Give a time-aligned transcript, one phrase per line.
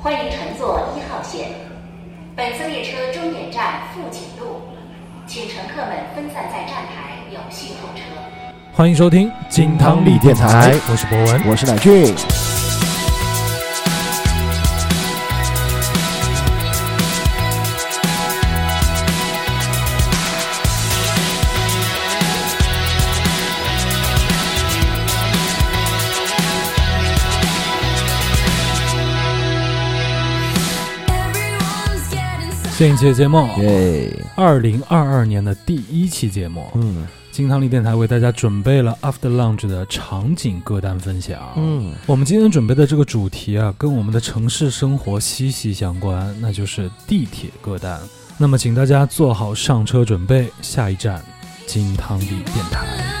[0.00, 1.48] 欢迎乘坐一号线。
[2.36, 4.60] 本次列车终点站富锦路，
[5.26, 8.02] 请乘客们分散在站台，有序候车。
[8.72, 11.42] 欢迎收听金汤力电台，我是博文。
[11.50, 12.14] 我是乃俊。
[32.78, 41.40] 这一期节目，耶，二零二二年的第一期节目，嗯金汤力电台为大家准备了 After Lunch 的场景歌单分享。
[41.56, 47.98] 嗯，我们今天准备的这个主题啊，跟我们的城市生活息息相关，那就是地铁歌单。
[48.36, 51.20] 那么，请大家做好上车准备，下一站
[51.66, 53.17] 金汤力电台。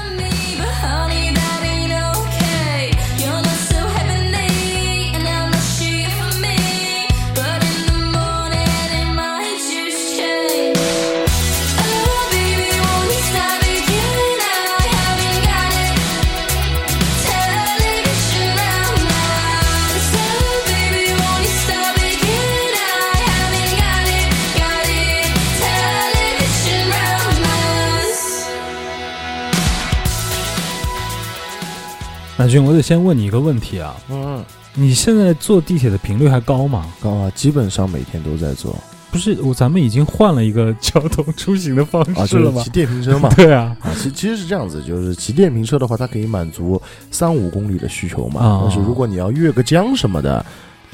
[32.38, 36.86] 乃俊，我得先问你一个问题啊，嗯，你现在坐地铁的频率还高吗？
[37.00, 38.76] 高啊，基本上每天都在坐
[39.10, 42.70] 不是，我咱们已经换了一个交通出行的方啊，式了吗就是骑？
[42.70, 43.28] 电瓶车嘛。
[43.34, 46.80] 对啊，啊，其其实是这样子，就是骑电瓶车的话，它可以满足
[47.10, 48.40] 三五公里的需求嘛。
[48.40, 50.44] 啊但是如果你要越个江什么的，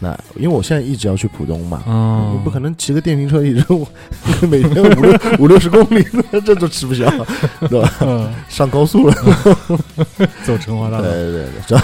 [0.05, 3.65] 那因为我现在一直要去浦东嘛，嗯你不可能骑个电瓶车一直
[4.47, 6.07] 每天五六 五六十公里，
[6.45, 7.09] 这都吃不消，
[7.71, 7.91] 对吧？
[8.03, 9.15] 嗯，上高速了，
[10.45, 11.15] 走成华大对道。
[11.15, 11.79] 对对，这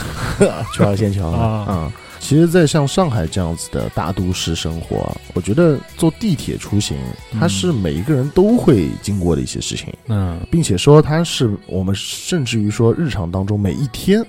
[0.75, 1.67] 去二仙桥啊。
[1.71, 1.93] 嗯。
[2.21, 6.95] 其实，在像上海这样子的大都市生活，我觉得坐地铁出行，
[7.41, 14.27] 它是每一个人都会经过的一些事情，嗯，并且说它是我们甚至于说日常当中每一天嗯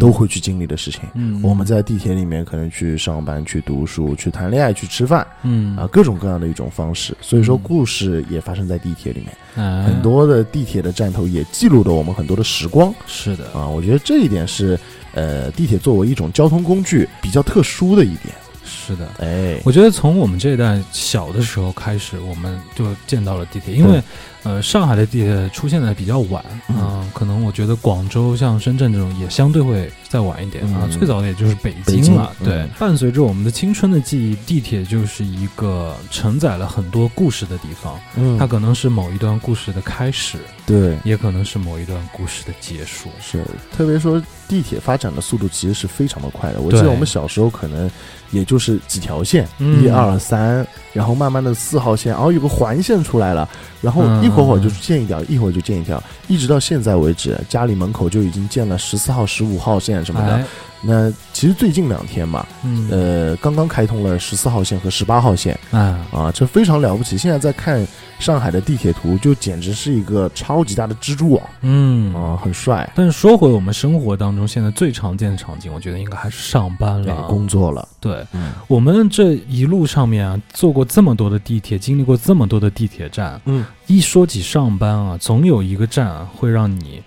[0.00, 1.00] 都会去经历的事情。
[1.14, 7.16] 嗯，我们在地铁里面可能去上班、去读书、去谈恋爱、去吃饭嗯啊，各种各样的一种方式。
[7.20, 13.68] 所以说，嗯故事也发生在地铁里面，嗯很多的地铁的站头也记录了我们很多的时光是的，啊。
[13.68, 14.78] 我觉得这一点是
[15.12, 18.34] 呃，地铁作为一种交通工具比较特殊的一点。
[18.66, 19.08] 是的。
[19.20, 24.02] 哎，我觉得从我们这一代小的时候开始，我们就见到了地铁，因为
[24.44, 26.76] 呃，上海的地铁出现的比较晚，嗯。
[26.78, 30.90] 嗯，可能我觉得广州像深圳这种也相对会再晚一点啊，嗯。
[30.90, 32.30] 最早的也就是北北京京了。
[32.44, 32.54] 对。
[32.54, 38.38] 嗯，伴随着我们的青春的记忆，地铁就是一个承载了很多故事的地方，嗯。
[38.38, 40.96] 它可能是某一段故事的开始，对。
[41.04, 43.08] 也可能是某一段故事的结束。
[43.20, 43.44] 是，
[43.74, 46.60] 特别说地铁发展的速度其实是非常的快的。
[46.60, 47.90] 我记得我们小时候可能
[48.30, 49.82] 也就是几条线，嗯。
[49.82, 53.48] 一二三，然后慢慢的四号线，然后，有个环线出来了，
[53.80, 54.22] 然后嗯。
[54.24, 60.44] 一会儿会儿就建一条，一会儿就建一条，一直到现在为止，家里门口就已经建了十四号、十五号线什么的。
[60.86, 67.16] 那其实最近两天嘛，嗯，呃，刚刚开通了十四号线和十八号线啊，啊，这非常了不起。
[67.16, 67.86] 现在在看
[68.18, 72.90] 上海的地铁图，就简直是一个超级大的蜘蛛网嗯啊，很帅。
[72.94, 77.22] 但是说回我们生活当中现在最常见的场景，我觉得应该还是上班了。
[77.28, 87.02] 工作了，对嗯我们这一路上面啊，坐过这么多的地铁，经历过这么多的地铁站，嗯一说起上班啊，总有一个站啊会让你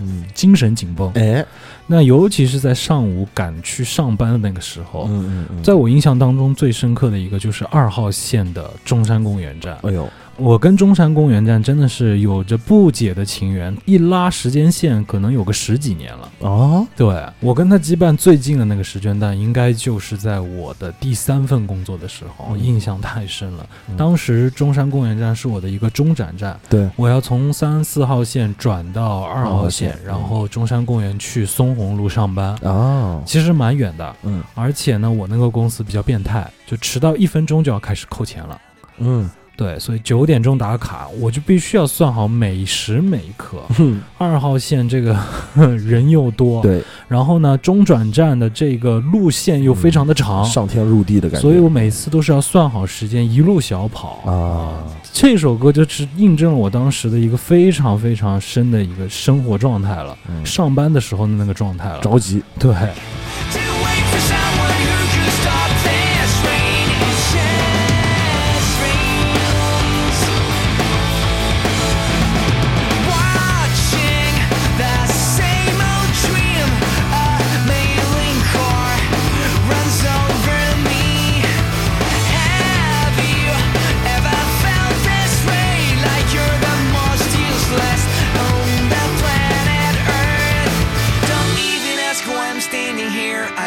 [0.00, 1.10] 嗯， 精神紧绷。
[1.14, 1.44] 哎，
[1.92, 9.76] 那尤其是在上午赶去上班的那个时候，嗯嗯嗯，在我印象当中最深刻的一个就是二号线的中山公园站。
[9.82, 10.08] 哎呦，
[10.40, 16.32] 我跟中山公园站真的是有着不解的情缘，一拉时间线可能有个十几年了。
[16.38, 23.66] 哦，对我跟他羁绊最近的那个时间段，应该就是在我的第三份工作的时候，嗯印象太深了。
[23.90, 34.16] 嗯当时中山公园站是我的一个中转站，对，我要从三四号线转到二号线然后中山公园去松红路上班，哦，其实蛮远的。
[34.22, 38.58] 嗯而且呢，我那个公司比较变态，就迟到一分钟就要开始扣钱了。
[39.02, 43.58] 嗯对，所以九点钟打卡，我就必须要算好每时每刻。
[43.76, 45.14] 哼，二号线这个
[45.76, 54.22] 人又多，对，然后呢，中转站的这个路线又非常的长，上天入地的感觉，所以我每次都是要算好时间，一路小跑。
[54.24, 54.80] 啊，
[55.12, 62.00] 这首歌就是印证了我当时的一个非常非常深的一个生活状态了，嗯上班的时候的那个状态了。
[62.00, 62.72] 着急，对，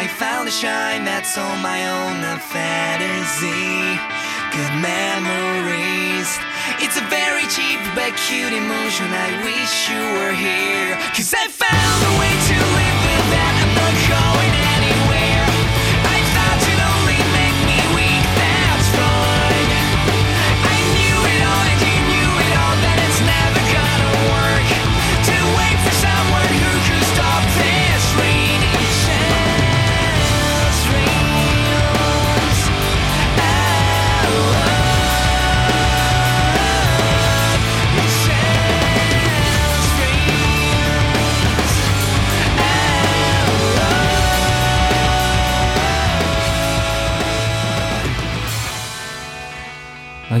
[0.04, 3.96] I found a shine that's all my own, a fantasy.
[4.52, 6.28] Good memories.
[6.84, 9.08] It's a very cheap but cute emotion.
[9.08, 11.00] I wish you were here.
[11.16, 12.93] Cause I found a way to live.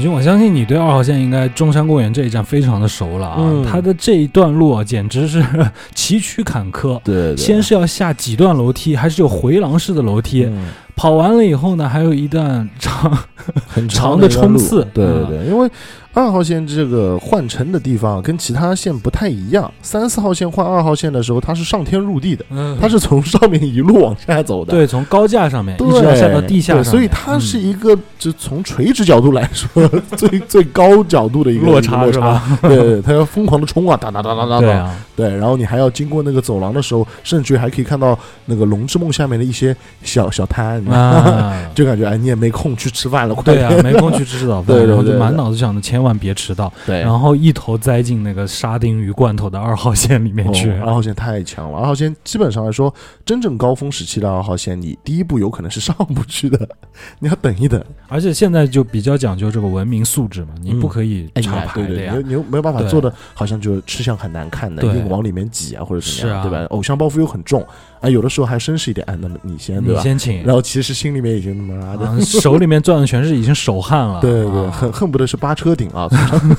[0.04, 3.36] 军，我相信你对二号线应该中山公园这一站非常的熟了啊。
[3.38, 5.42] 嗯它的这一段路啊，简直是
[5.94, 7.00] 崎岖坎坷。
[7.02, 10.44] 对对对，先是要下几段楼梯，还是有回廊式的楼梯。
[10.44, 10.66] 嗯
[10.96, 13.18] 跑完了以后呢，还有一段长，
[13.66, 15.68] 很长的冲刺对对嗯对，因为
[16.14, 19.70] 二号线这个换乘的地方跟其他线不太一样。
[19.82, 24.70] 三四号线换二号线的时候，它是上天入地的，嗯它是从上面一路往下走的。
[24.70, 32.42] 对，从高架上面对，一直要下到地下所以它是嗯一个，就从垂直角度来说， 最最高角度的一个落差落是吧？
[32.62, 40.80] 对对，它要疯狂的冲啊，哒哒哒哒哒哒，对啊，对，然后你还要经过那个走廊的时候，甚至于还可以看到那个龙之梦下面的一些小小摊，
[41.74, 50.70] 就感觉哎，你也没空去吃饭了，快对啊点，没空去吃早饭，对对然后就满脑子想着千万别迟到，对，然后一头栽进那个沙丁鱼罐头的二号线里面去。
[50.70, 52.92] 哦二号线太强了，二号线基本上来说，
[53.24, 56.68] 真正高峰时期的二号线，你第一步有可能是上不去的，
[57.18, 57.82] 你要等一等。
[58.08, 62.22] 而且现在就比较讲究这个文明素质嘛，你嗯不可以插哎呀，牌的呀对对，你。
[62.22, 66.64] 又你又没有办法做的，好像就吃相很难看的，硬往里面挤啊，或者怎么样，啊对吧？
[66.70, 67.66] 偶像包袱又很重，
[68.04, 70.00] 哎，有的时候还绅士一点，哎，那么你先，对吧？
[70.00, 74.20] 你先请，然后其实心里面已经他妈的，啊手里面攥的全是已经手汗了。
[74.22, 76.08] 对对对，啊恨恨不得是扒车顶啊！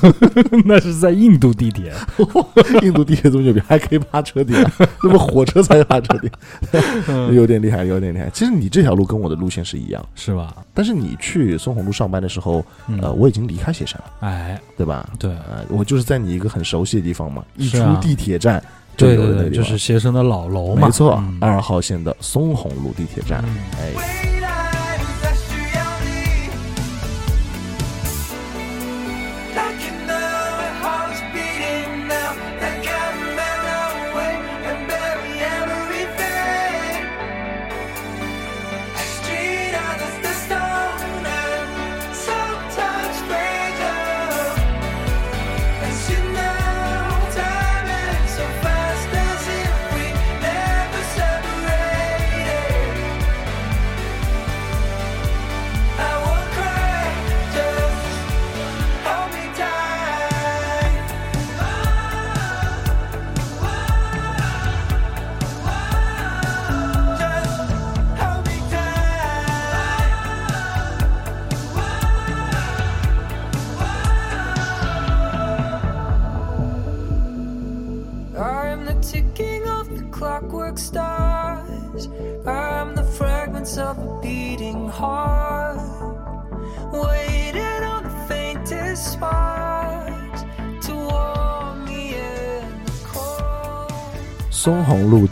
[0.66, 1.94] 那是在印度地铁。
[2.82, 4.72] 印度地铁这么牛逼，还可以扒车顶啊，
[5.04, 6.30] 那么火车才扒车顶，
[7.08, 8.30] 嗯有点厉害，有点厉害。
[8.34, 10.56] 其实你这条路跟我的路线是一样，是吧？
[10.74, 15.08] 但是你去松红路上班的时候，嗯呃，我已经离开雪山了，哎，对吧？
[15.20, 18.66] 对，呃，我就是在你一个很熟悉的地方嘛，一出地铁站就
[18.98, 20.88] 对对对，就是携程的老楼嘛。
[20.88, 23.58] 没错嗯，二号线的松红路地铁站，嗯。
[23.80, 23.92] 哎，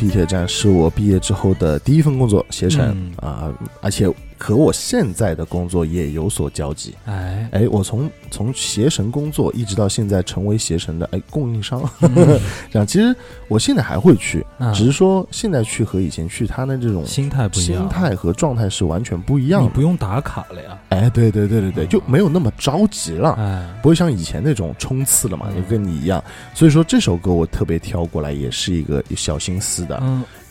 [0.03, 3.13] 地铁站是我毕业之后的第一份工作，携程嗯。
[3.25, 4.05] 啊，而且
[4.43, 6.93] 和我现在的工作也有所交集。
[7.05, 12.13] 哎，哎，我从从携程工作一直到现在成为携程的哎供应商，嗯
[12.69, 13.15] 这样其实
[13.47, 19.67] 我现在还会去，啊只是说现在去和以前去，他的这种心态不一样，心态和状态是完全不一样的。
[19.67, 20.77] 你不用打卡了呀。
[20.89, 23.31] 哎，对对对对对，嗯就没有那么着急了。
[23.37, 26.21] 哎，不会像以前那种冲刺了嘛，嗯就跟你一样。
[26.53, 30.03] 所以说这首歌我特别挑过来，也是一个小心思的。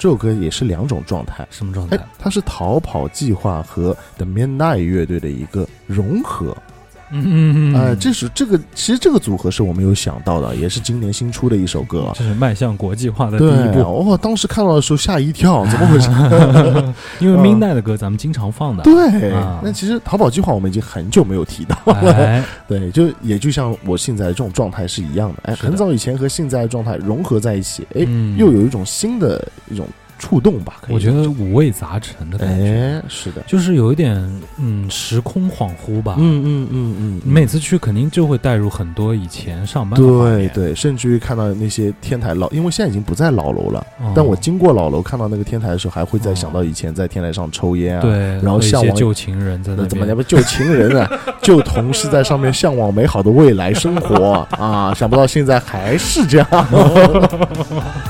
[0.03, 6.57] 嗯，这首歌也是两种状态，什么状态哎？，它是逃跑计划和 The Midnight 乐队的一个融合。
[7.13, 12.13] 嗯嗯嗯，哎，这是这个其实这个组合是我没有想到的，也是今年新出的一首歌啊。
[12.15, 13.81] 这是迈向国际化的第一，步。
[13.81, 16.09] 哦，当时看到的时候吓一跳，怎么回事？
[17.21, 18.83] 因为嗯 Midnight 的歌咱们经常放的。
[18.83, 22.13] 对啊，那其实淘宝计划我们已经很久没有提到了。
[22.13, 25.37] 哎， 对，就也就像我现在这种状态是一样的。
[25.45, 29.87] 哎，很早以前和现在的状态融合在一起，哎，嗯又有一种新的一种
[30.23, 30.75] 触动吧。
[30.89, 34.15] 我觉得五味杂陈的，感觉，哎，是的，就是有一点
[34.57, 36.15] 嗯时空恍惚吧。
[36.17, 44.13] 嗯嗯嗯嗯，你每次去肯定就会带入很多以前上班的，对对，甚至于看到那些天台老，因为现在已经不在老楼了，哦。
[44.15, 48.13] 但我经过老楼看到那个天台的时候，还会再哦想到以前在天台上抽烟啊，对，
[48.43, 51.11] 然后向往旧情人在那那怎么边叫不旧情人啊，
[51.43, 56.47] 旧同事在上面向往美好的未来生活啊，想不到现在还是这样。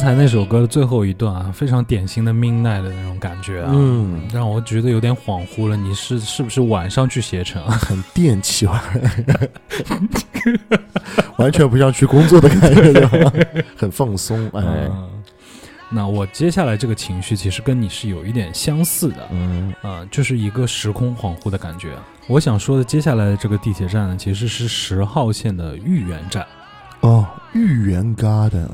[0.00, 5.76] 才那首歌的最后一段啊，非常典型的 Midnight 的那种感觉啊，嗯，让我觉得有点恍惚了。
[5.76, 7.76] 你是是不是晚上去携程啊？
[7.80, 8.82] 很电气化，
[11.36, 13.32] 完全不像去工作的感觉，对吧
[13.76, 14.44] 很放松。
[14.54, 15.08] 哎，嗯
[15.92, 21.88] 那我接下来这个情绪其实跟你是有一点相似的，嗯啊、就是一个时空恍惚的感觉。
[22.28, 26.46] 我想说的接下来的这个地铁站呢，其实是十号线的豫园站。
[27.00, 28.68] 哦，豫园 Garden，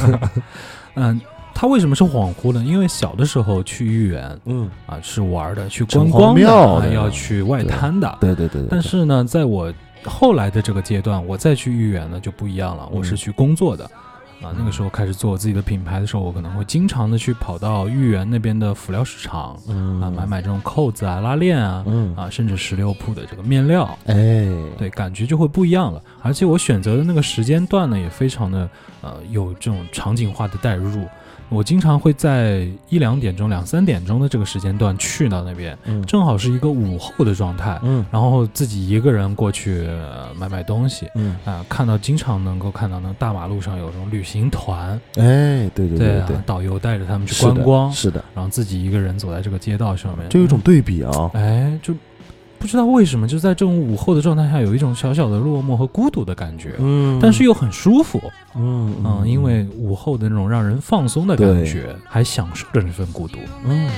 [0.94, 1.20] 嗯，
[1.54, 2.62] 他为什么是恍惚呢？
[2.64, 8.18] 因为小的时候去豫园嗯，啊是玩的，去观光的，要去外滩的。
[8.20, 9.72] 对对对对，但是呢，在我
[10.04, 13.90] 后来的这个阶段，我再去豫园呢就不一样了，我是嗯去工作的。
[14.42, 26.02] 啊，那个时候开始做我自己的品牌的时候，我可能会经常的去跑到豫园那边的辅料市场嗯啊，买买这种扣子啊、拉链啊，嗯啊，甚至十六铺的这个面料，哎，对，感觉就会不一样了。
[26.22, 28.68] 而且我选择的那个时间段呢，也非常的
[29.00, 31.06] 呃有这种场景化的代入。
[31.52, 36.02] 我经常会在一两点钟、两三点钟的这个时间段去到那边，嗯。
[36.06, 38.04] 正好是一个午后的状态，嗯。
[38.10, 41.06] 然后自己一个人过去、呃买买东西。
[41.14, 51.94] 嗯，啊、看到经常能够看到那大马路上有这种旅行团，哎，对对对啊对，导游带着他们去观光，是的，然后自己一个人走在这个街道上面，就有一种对比啊，哎，就
[52.62, 57.18] 不知道为什么，就在这种午后的状态下，有一种小小的落寞和孤独的感觉，嗯。
[57.20, 58.22] 但是又很舒服，
[58.54, 63.38] 嗯嗯，因为午后的那种让人放松的感觉，还享受着这份孤独。
[63.64, 63.90] 嗯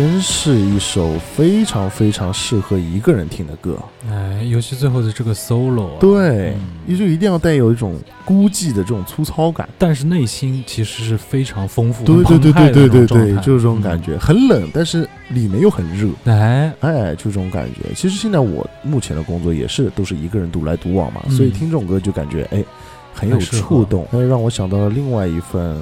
[0.00, 3.76] 真是一首非常非常适合一个人听的歌。
[4.08, 6.54] 哎，尤其最后的这个 solo，、啊、对
[6.86, 9.68] 嗯，就一定要带有一种孤寂的这种粗糙感。
[9.76, 14.02] 但是内心其实是非常丰富、对对对对对就是这种感。
[14.02, 16.08] 觉，很冷，但是里面又很热。
[16.24, 17.92] 嗯哎，哎，就这种感觉。
[17.94, 22.64] 其实现在我目前的工作也是都是一个人独来独往嘛，嗯所以听这种歌就感觉哎
[23.12, 25.76] 很有触动，那让我想到了另外一份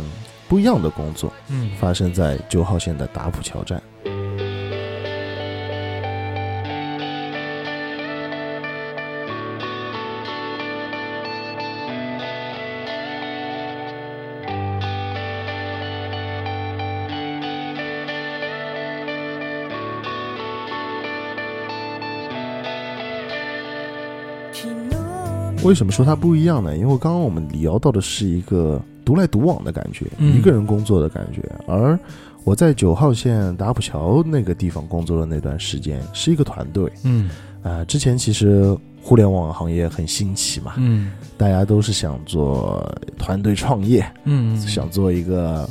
[0.49, 3.81] 不一样的工作，嗯，发生在九号线的打浦桥站。
[25.69, 26.75] 为什么说它不一样呢？
[26.79, 30.35] 因为刚刚我们聊到的是一个独来独往的感觉，嗯。
[30.35, 31.99] 一个人工作的感觉，而
[32.43, 36.91] 我在九号线打浦桥那个地方工作的那段时间是一个团队。
[37.05, 37.29] 嗯。
[37.63, 41.13] 啊、之前其实互联网行业很新奇嘛，嗯。
[41.37, 42.83] 大家都是想做
[43.19, 45.69] 团队创业，嗯，想做一个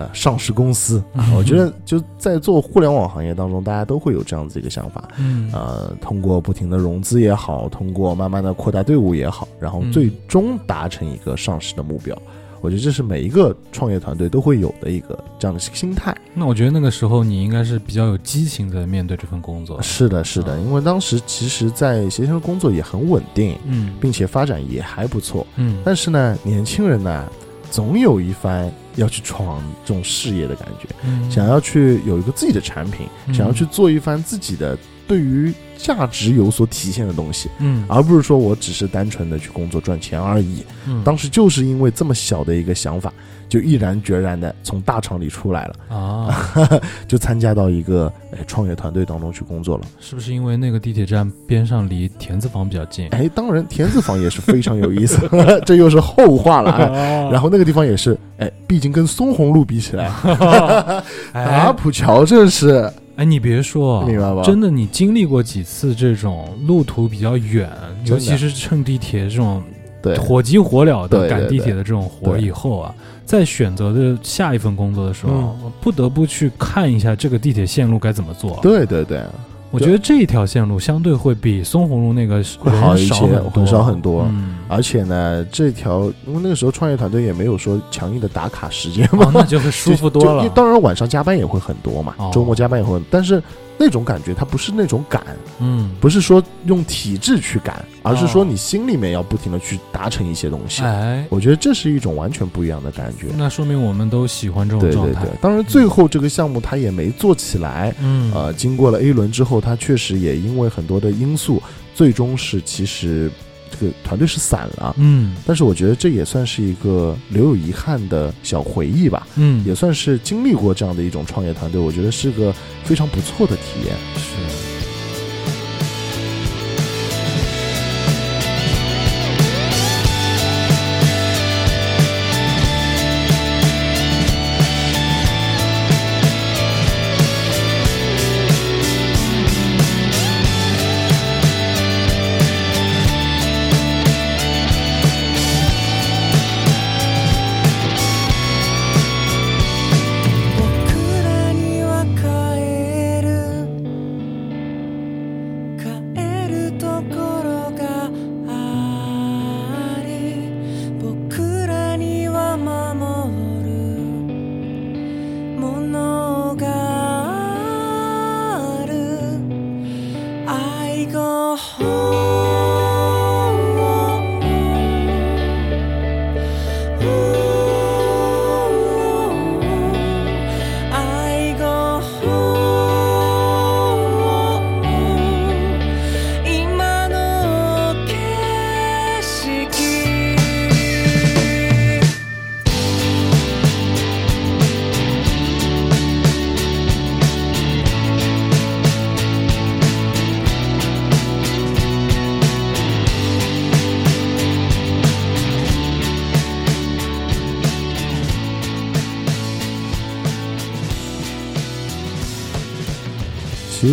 [0.00, 1.02] 呃上市公司。
[1.14, 5.08] 嗯啊我觉得就在做互联网行业当中，大家都会有这样子一个想法。
[5.18, 12.16] 嗯呃，通过不停的融资也好，通过慢慢的扩大队伍也好，然后嗯最终达成一个上市的目标。
[12.62, 16.14] 我觉得这是每一个创业团队都会有的一个这样的心态。
[16.34, 19.80] 那我觉得那个时候你应该是比较有激情在面对这份工作。
[19.80, 25.46] 是的，是的，因为当时其实，在携程的工作也很稳定，嗯并且发展也还不错。
[25.56, 27.26] 嗯，但是呢，年轻人呢，
[27.70, 37.48] 总有一番要去闯这种事业的感觉，嗯想要去有一个自己的产品，嗯想要去做一番自己的对于价值有所体现的东西。
[37.58, 40.64] 嗯而不是说我只是单纯的去工作赚钱而已。
[40.86, 43.12] 嗯当时就是因为这么小的一个想法，
[43.50, 46.34] 就毅然决然的从大厂里出来了，啊，
[47.06, 49.84] 就参加到一个哎创业团队当中去工作了。
[50.00, 53.08] 是不是因为那个地铁站边上离田字坊比较近？
[53.10, 55.28] 哎，当然田字坊也是非常有意思，
[55.66, 56.70] 这又是后话了。
[56.70, 57.28] 哎。
[57.30, 61.02] 然后那个地方也是，哎，毕竟跟松红路比起来，打
[61.40, 64.42] 哎浦桥这是哎，你别说，明白吧？
[64.42, 67.68] 真的，你经历过几次这种路途比较远，
[68.04, 69.62] 尤其是乘地铁这种
[70.02, 70.16] 对。
[70.16, 72.40] 火急火燎的赶地铁的这种活对。
[72.40, 72.94] 以后啊，
[73.30, 75.32] 在选择的下一份工作的时候，
[75.62, 75.72] 嗯。
[75.80, 79.22] 不得不去看一下这个地铁线路该怎么做。，对对对，
[79.70, 83.14] 我觉得这一条线路相对会比松红路那个会好一些
[83.54, 84.26] 很少很多。
[84.30, 90.48] 嗯，而且呢，这条因为那个时候创业团队也没有说强硬的打卡时间嘛，哦，那就会舒服多了。
[90.48, 92.30] 当然晚上加班也会很多嘛，哦。
[92.34, 93.40] 周末加班也会，但是
[93.82, 95.24] 那种感觉它不是那种赶，
[95.58, 100.82] 嗯，不是说用体制去赶，而是说哦你心里面要不停的去达成一些东西。
[100.82, 103.28] 哎，我觉得这是一种完全不一样的感觉。
[103.38, 111.62] 那说明我们都喜欢这种状态对对对。，当然最后这个项目它也没做起来，嗯，呃，经过了 A 轮之后，它确实也因为很多的因素，
[111.94, 113.30] 最终是其实
[113.70, 114.94] 这个团队是散了。
[114.98, 119.26] 嗯但是我觉得这也算是一个留有遗憾的小回忆吧。
[119.36, 122.54] 嗯，也算是经历过这样的一种创业团队，我觉得是个
[122.84, 123.94] 非常不错的体验。
[124.16, 124.69] 是。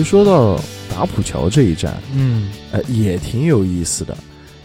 [0.07, 0.57] 说到
[0.89, 4.17] 打浦桥这一站，嗯呃，也挺有意思的。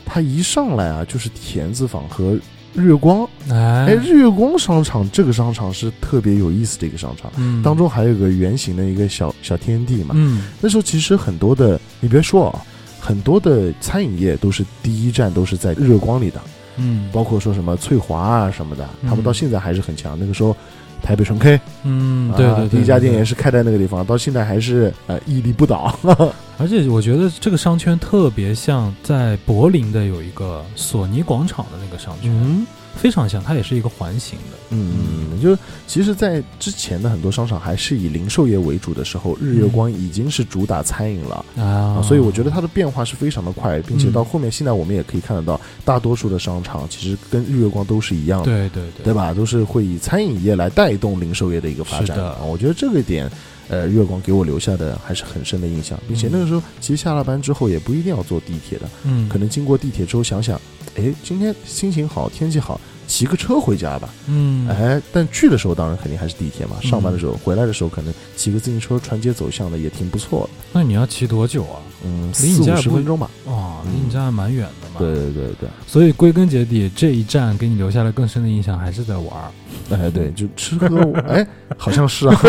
[0.07, 2.39] 它一上来啊，就是田子坊和
[2.75, 3.29] 日月光。
[3.51, 10.15] 哎，哎，日月光商场这个商场是特别有意思的一个商场，嗯当中还有个圆形的一个小小天地嘛。
[10.17, 12.63] 嗯那时候其实很多的，你别说啊，
[13.01, 16.41] 很多的餐饮业都是第一站都是在日月光里的。
[16.77, 20.17] 嗯包括说什么翠华啊什么的，嗯他们到现在还是很强。
[20.17, 20.57] 那个时候，
[21.03, 25.99] 台北纯 K，嗯，对啊对对，第一家店也是开在那个地方，到现在还是呃屹立不倒。
[26.59, 32.65] 而且我觉得这个商圈特别像在柏林的有一个索尼广场的那个商圈，嗯
[32.97, 34.59] 非常像，它也是一个环形的。
[34.71, 41.45] 嗯，就是其实，在之前的很多商场还是以零售业为主的时候，日月光已经是主打餐饮了。
[41.57, 49.35] 啊啊，所以我觉得它的变化是非常的快，并且嗯到后面现在我们也可以看得到，大多数的商场其实跟日月光都是一样的，对对对对吧？
[49.35, 52.43] 都是会以餐饮业来带动零售业的一个发展是的啊。
[52.43, 53.31] 我觉得这个点，
[53.69, 60.61] 呃，日月光给我留下的还是很深的印象，并且那个时候其实下了班之后也不一定要坐地铁的，嗯，可能经过地铁之后想想，
[60.97, 62.81] 哎，今天心情好，天气好。
[63.07, 66.77] 骑个车回家吧，嗯，哎，但去的时候当然肯定还是地铁嘛。
[66.83, 70.51] 嗯上班的时候，回来的时候可能骑个自行车穿街走巷的也挺不错的。
[70.73, 71.79] 那你要骑多久啊？
[72.05, 73.31] 嗯，离你四五家十分钟吧。
[73.45, 74.97] 哦，离嗯你家还蛮远的嘛。
[74.99, 79.51] 对，对对对，所以归根结底，这一站给你留下了更深的印象，还是在玩儿。
[79.91, 80.87] 哎对，就吃喝，
[81.29, 82.41] 哎， 好像是啊。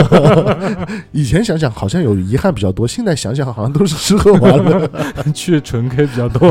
[1.12, 4.90] 以前想想好像有遗憾比较多，现在想想好像都是吃喝玩乐。
[5.34, 6.50] 去纯 K 比较多。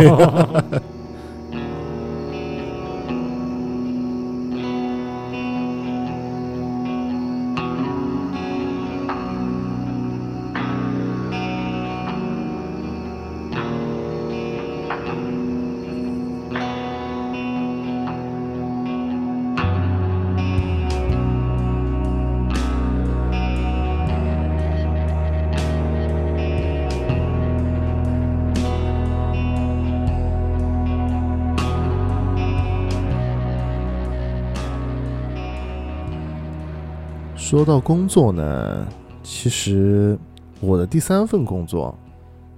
[37.53, 38.89] 说到工作呢，
[39.23, 40.19] 其实
[40.59, 41.95] 我的第三份工作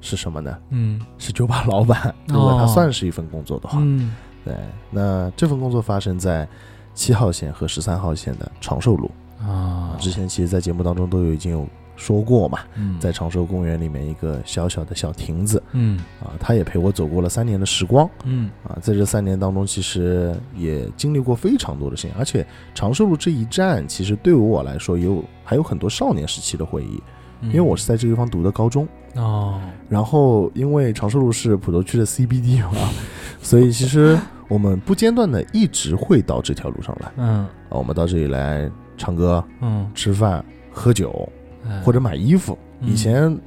[0.01, 0.57] 是什么呢？
[0.71, 3.81] 嗯是酒吧老板，如果它哦算是一份工作的话。
[3.83, 4.55] 嗯对，
[4.93, 6.49] 那这份工作发生在
[6.95, 9.11] 七号线和十三号线的长寿路。
[9.41, 12.99] 啊，之前其实，在节目当中都有已经有说过嘛，嗯。
[12.99, 15.99] 在长寿公园里面一个小小的小亭子嗯。
[16.21, 18.51] 啊，他也陪我走过了三年的时光嗯。
[18.67, 27.03] 啊，在这三年当中，其实也经历过非常多的事情，而且长寿路这一站，其实对于我来说有还有很多少年时期的回忆，
[27.41, 32.73] 嗯，因为我是在这个地方读的高中，哦，然后因为长寿路是普陀区的 CBD 嘛，
[33.41, 37.13] 所以其实我们不间断的一直会到这条路上来。
[37.17, 37.27] 嗯。
[37.45, 41.44] 啊，我们到这里来唱歌、嗯，吃饭、喝酒哎
[41.85, 42.57] 或者买衣服。
[42.81, 43.41] 嗯以前嗯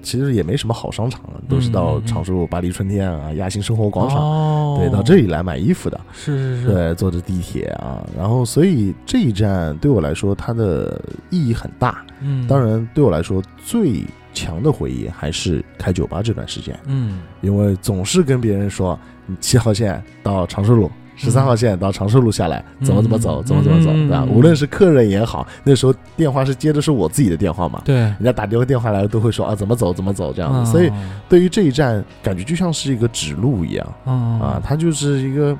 [0.00, 6.00] 其实也没什么好商场，都是到长寿路巴黎春天啊、亚新生活广场，哦，对，到这里来买衣服的。
[6.12, 12.04] 是是是，对，坐着地铁啊，然后所以这一站对我来说它的意义很大。
[12.20, 16.78] 嗯，当，然，对我来说最强的回忆还是开酒吧这段时间。
[16.86, 24.24] 嗯因为总是跟别人说，你七号线到长寿路，十三号线到长寿路下来，嗯怎么怎么走，怎么怎么走，嗯对吧？
[24.26, 30.64] 嗯无论是客人也好，那时候电话是接的是我自己的电话嘛，对，人家打电话电话来都会说啊怎么走怎么走这样嗯。
[30.64, 30.90] 子，所以
[31.28, 35.56] 对于这一站，感觉就像是一个指路一样嗯啊，它就是一个，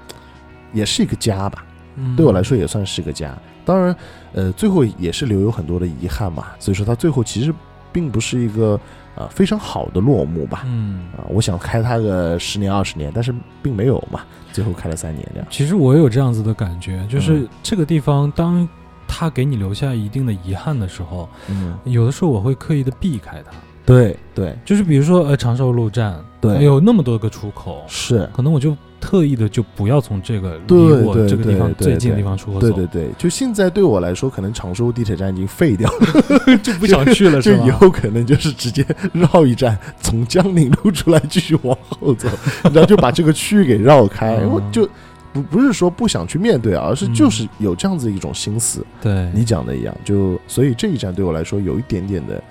[0.73, 1.65] 也是一个家吧，
[1.97, 2.17] 嗯。
[2.17, 3.33] 对我来说也算是个家。
[3.65, 3.95] 当然，
[4.33, 7.55] 呃，最后也是留有很多的遗憾嘛，所以说它最后其实
[7.93, 8.79] 并不是一个
[9.17, 10.63] 呃非常好的落幕吧。
[10.67, 11.07] 嗯。
[11.17, 14.21] 啊，我想开它个十年二十年，但是并没有嘛，
[14.53, 15.47] 最后开了三年这样。
[15.51, 18.69] 其实我有这样子的感觉，就是嗯这个地方，当
[19.07, 23.53] 它给你留下一定的遗憾的时候，嗯，有的时候我会刻意的避开它。
[23.85, 24.57] 对对。
[24.65, 26.63] 就是比如说，呃，长寿路站，对。
[26.65, 37.41] 有那么多个出口，是，可能我就特意的就不要从这个离我这个地方最近的地方出口走，对对对，就现在对我来说，可能长寿地铁站已经废掉了， 就不想去了，吧？
[37.41, 42.29] 就以后可能就是直接绕一站，从江宁路出来继续往后走，
[42.73, 44.37] 然后就把这个区域给绕开。
[44.37, 44.51] 嗯。
[44.51, 44.89] 我就
[45.33, 47.15] 不不是说不想去面对啊，而是嗯。
[47.15, 48.87] 就是有这样子一种心思。
[49.01, 52.43] 对，你讲的一样，就所以这一站对我来说有一点点的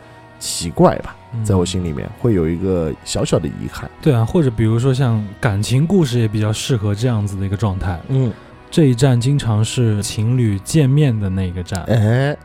[0.41, 3.89] 奇怪吧，嗯在我心里面会有一个小小的遗憾。
[4.01, 7.97] 对啊，或者比如说像感情故事也比较适合这样子的一个状态。
[8.10, 8.34] 嗯，
[8.71, 12.36] 这一站经常是情侣见面的那个站，哎，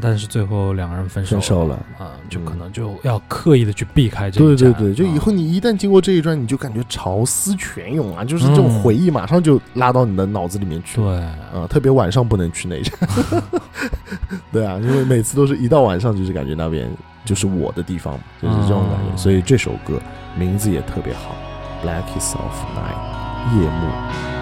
[0.00, 4.72] 但是最后两个人分手分手了啊，就可嗯能就要刻意的去避开这一站。
[4.72, 11.00] 对对对，就以啊后你一旦经过这一段，你就感觉潮思泉涌啊，就是这种嗯回忆马上就拉到你的脑子里面去。
[11.00, 12.94] 对，啊，特别晚上不能去那一站。
[14.52, 16.88] 对啊，因为每次都是一到晚上，就是感觉那边
[17.24, 19.12] 就是我的地方，就是这种感觉。
[19.12, 20.00] 哦所以这首歌
[20.36, 21.34] 名字也特别好，
[21.86, 24.39] 《Black Kiss of Night》夜幕。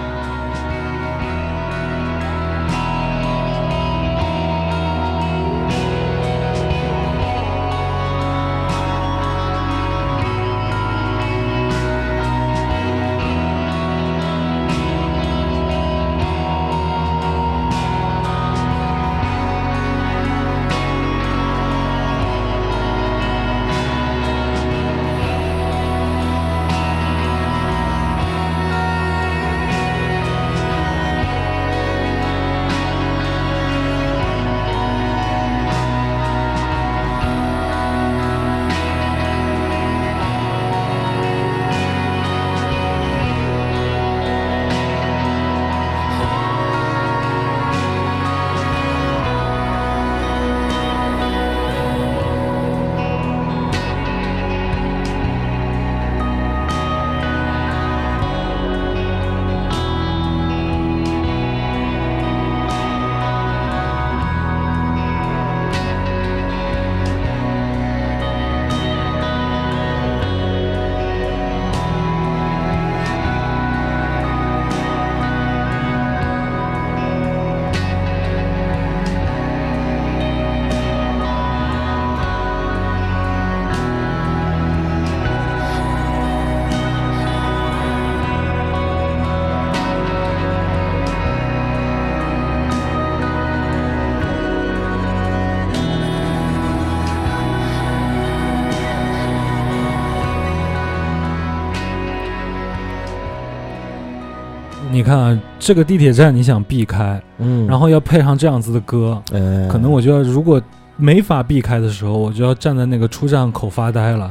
[104.90, 110.61] 你看啊，这个地铁站你想避开，嗯，然后要配上这样子的歌，哎，可能我就要如果
[110.96, 114.31] 没法避开的时候，我就要站在那个出站口发呆了。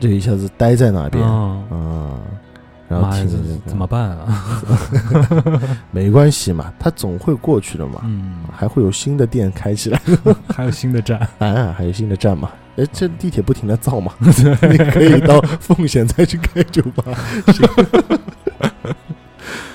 [0.00, 2.20] 这一下子呆在那边，嗯，嗯，
[2.88, 3.10] 然后
[3.64, 4.52] 怎么办啊？
[5.90, 10.00] 没关系嘛，它总会过去的嘛，嗯，还会有新的店开起来，
[10.54, 12.50] 还有新的站，啊，还有新的站嘛。
[12.76, 17.02] 哎，这地铁不停的造嘛，你可以到奉贤再去开酒吧，
[17.46, 17.68] 行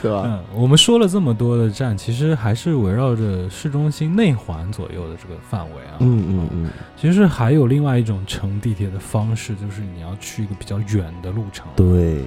[0.03, 0.23] 对吧？
[0.25, 5.95] 嗯，我们说了这么多的站，其实还是围绕着市中心内环左右的这个范围啊。
[5.99, 11.65] 嗯嗯嗯，其实还有另外一种乘地铁的方式，就是你要去一个比较远的路程。
[11.75, 12.21] 对，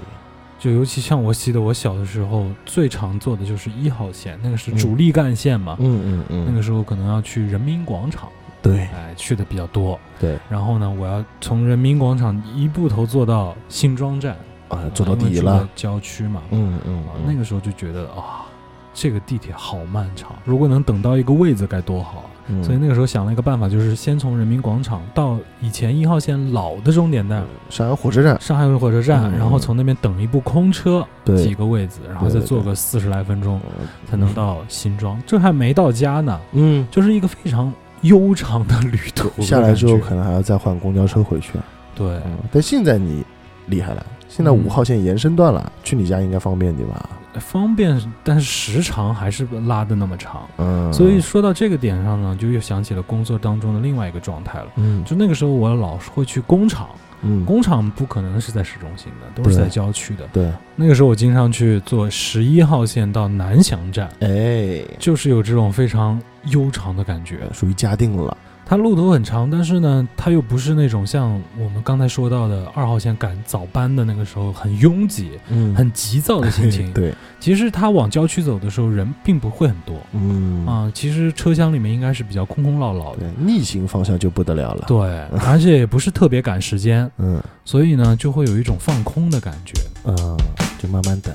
[0.58, 5.76] 就尤其像我记得我小的时候最常坐的就是一号线，那个是主力干线嘛。
[5.78, 8.30] 嗯嗯嗯，那个时候可能要去人民广场，
[8.62, 10.00] 对哎，去的比较多。
[10.18, 14.34] 对然后呢，我要从人民广场一步头坐到新庄站，
[14.68, 16.42] 啊，坐到底了，郊区嘛。
[16.50, 18.46] 嗯嗯那个时候就觉得啊，
[18.94, 22.30] 这个地铁好漫长，如果能等到一个位子该多好啊！
[22.48, 35.20] 嗯所以那个时候想了一个办法，就是先从人民广场到以前一号线老的终点站上海火车站，上海火车站，嗯然后从那边等一部空车，对几个位子，然后再坐个四十来分钟嗯才能到新庄。
[35.26, 39.42] 这还没到家呢，嗯，就是一个非常悠长的旅途。
[39.42, 41.52] 下来之后可能能还要再换公交车回去。
[41.96, 43.24] 对，嗯，但现在你
[43.66, 47.08] 厉害了，现在嗯五号线延伸段了，去你家应该方便点吧？
[47.40, 50.46] 方便，但是时长还是拉的那么长。
[50.58, 54.66] 嗯，所以说到这个点上呢，就又想起了工作当中的另外一个状态了。
[54.76, 56.88] 嗯就那个时候，我老是会去工厂，
[57.22, 60.26] 嗯，工厂不可能是在市中心的，都是在郊区的。
[60.34, 67.40] 对，那个时候我经常去坐十一号线到南翔站，哎，就是有这种非常悠长的感觉。
[67.52, 68.36] 属于嘉定了。
[68.68, 76.90] 它路途很长，但是呢，它又不是那种像我们刚才说到的二号线赶早班的那个时候很拥挤、嗯很急躁的心情。
[76.94, 80.90] 对，其实它往郊区走的时候，人并不会很多嗯，啊。
[80.92, 83.26] 其实车厢里面应该是比较空空落落的。
[83.38, 84.84] 逆行方向就不得了了。
[84.88, 84.98] 对，
[85.46, 89.74] 而且也不是特别赶时间， 嗯所以呢，就会有一种放空的感觉。
[90.04, 90.36] 嗯，
[90.82, 91.32] 就慢慢等。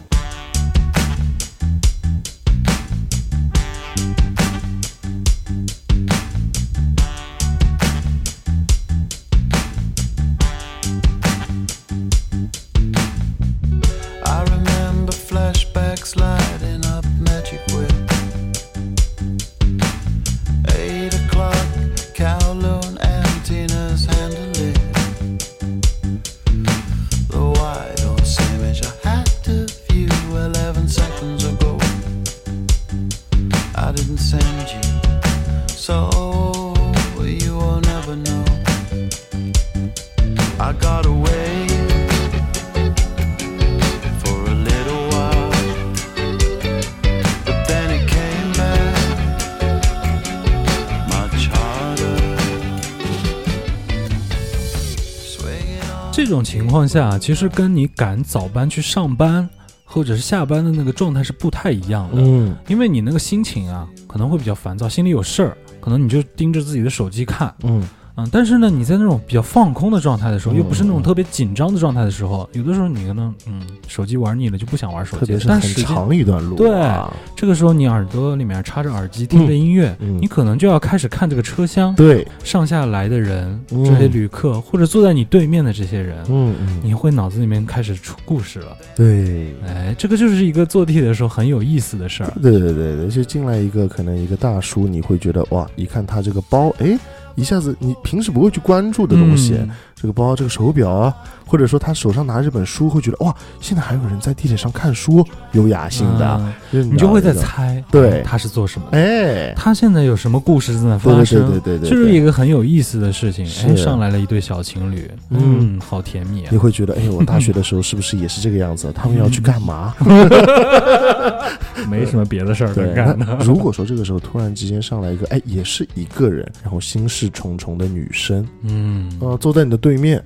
[56.72, 59.48] 况下，其实跟你赶早班去上班
[59.84, 62.22] 或者是下班的那个状态是不太一样的。
[62.22, 62.56] 嗯。
[62.68, 76.58] 因为你那个心情啊，可能会比较烦躁，心里有事儿，可能你就盯着自己的手机看，嗯嗯，但是呢，你在那种比较放空的状态的时候，嗯又不是那种特别紧张的状态的时候，有的时候你可能嗯手机玩腻了就不想玩手机，特别是很长一段路啊。
[76.58, 88.78] 对这个时候你耳朵里面插着耳机听着音乐，嗯你可能就要开始看这个车厢对，上下来的人，嗯这些旅客或者坐在你对面的这些人，嗯嗯，你会脑子里面开始出故事了。
[88.96, 89.54] 对。
[89.66, 92.34] 哎，这个就是一个坐地铁的时候很有意思的事儿。
[92.42, 96.98] 对对对对，就进来一个可能一个大叔，你会觉得哇，一看他这个包，哎，
[97.36, 99.56] 一下子你平时不会去关注的东西，
[100.02, 101.14] 这个包、这个手表啊，
[101.46, 113.46] 或者说他手上拿着本书，会觉得哇，现在还有人在地铁上看书，优雅性的，你就会在猜，对他是做什么，哎，他现在有什么故事正在对对发生，对对对对，这是一个很有意思的事情。
[113.64, 116.58] 哎，上来了一对小情侣，嗯嗯，好甜蜜啊你！
[116.58, 118.92] 会觉得，哎，我大学的时候是不是也是这个样子？
[118.96, 119.94] 他们要去干嘛？
[121.90, 123.38] 没什么别的事儿可对，干的。
[123.44, 130.24] 如果说这个时候突然之间上来一个，哎，也是一个人，然后心事重重的女生，嗯，呃，坐在你的对对面，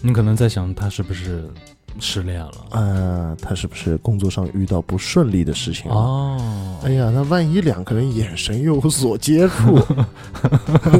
[0.00, 1.46] 你可能在想他是不是
[2.00, 2.52] 失恋了？
[2.70, 5.96] 呃，他是不是工作上遇到不顺利的事情了？
[5.96, 9.80] 哦，哎呀，那万一两个人眼神又有所接触，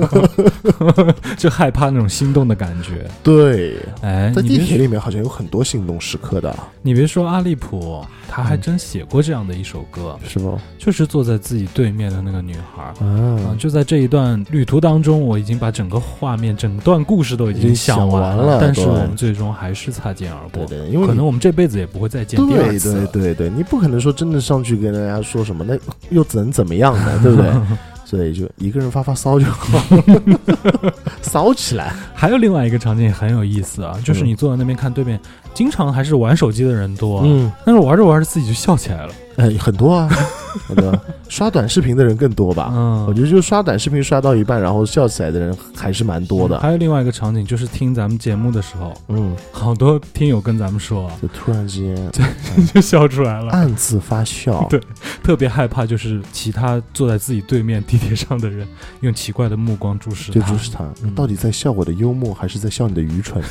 [1.37, 3.09] 就害怕那种心动的感觉。
[3.23, 10.59] 对，哎，在你铁里面好像有很多心动时刻的啊，你别说阿利普，他还真写过这样的一首歌，是不？
[10.79, 12.95] 就是坐在自己对面的那个女孩儿。
[13.05, 13.07] 啊，
[13.51, 20.65] 啊，就在这一段旅途当中，我已经把整个画面、整段故事都已经想完完了但是我们最终还是擦肩而过。
[20.67, 23.07] 对对能，因为可能我们这辈子也不会再见第二对对。
[23.07, 25.77] 对对，你不可能说真的上去跟人家说什么，那
[26.11, 27.19] 又怎怎么样呢？
[27.23, 27.51] 对不对？
[28.05, 29.81] 所以就一个人发发骚就好，
[31.23, 31.93] 骚起来。
[32.15, 35.19] 还有另外一个场景很有意思啊，就是嗯你坐在那边看对面，
[35.55, 39.13] 经常还是玩手机的人多，嗯，但是玩着玩着自己就笑起来了。
[39.37, 40.09] 哎，很多啊，
[40.67, 40.93] 很多
[41.29, 42.71] 刷短视频的人更多吧？
[42.73, 46.59] 嗯，我觉得就刷短视频刷到一半，然后笑起来的人还是蛮多的。
[46.61, 52.13] 还有另外一个场景，就是听咱们节目的时候，嗯，好多听友跟咱们说，就突然之间
[52.73, 54.67] 就笑出来了，暗自发笑。
[54.71, 54.81] 对
[55.23, 58.67] 特别害怕，就是其他坐在自己对面地铁上的人
[59.01, 60.41] 用奇怪的目光注视他。
[60.41, 63.49] 就注视他嗯到底在笑我的幽默，还是在笑你的愚蠢呢？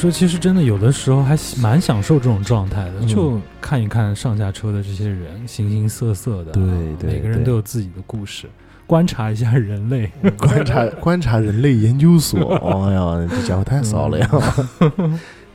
[0.00, 6.62] 说，其实真的有的时候还蛮享受这种状态的，嗯就看一看上下车的这些人，形形色色的，对
[6.98, 8.48] 对每个人都有自己的故事，
[8.86, 10.10] 观察一下人类。
[10.38, 14.30] 观察观察人类研究所， 哎呀，这家伙太骚了呀！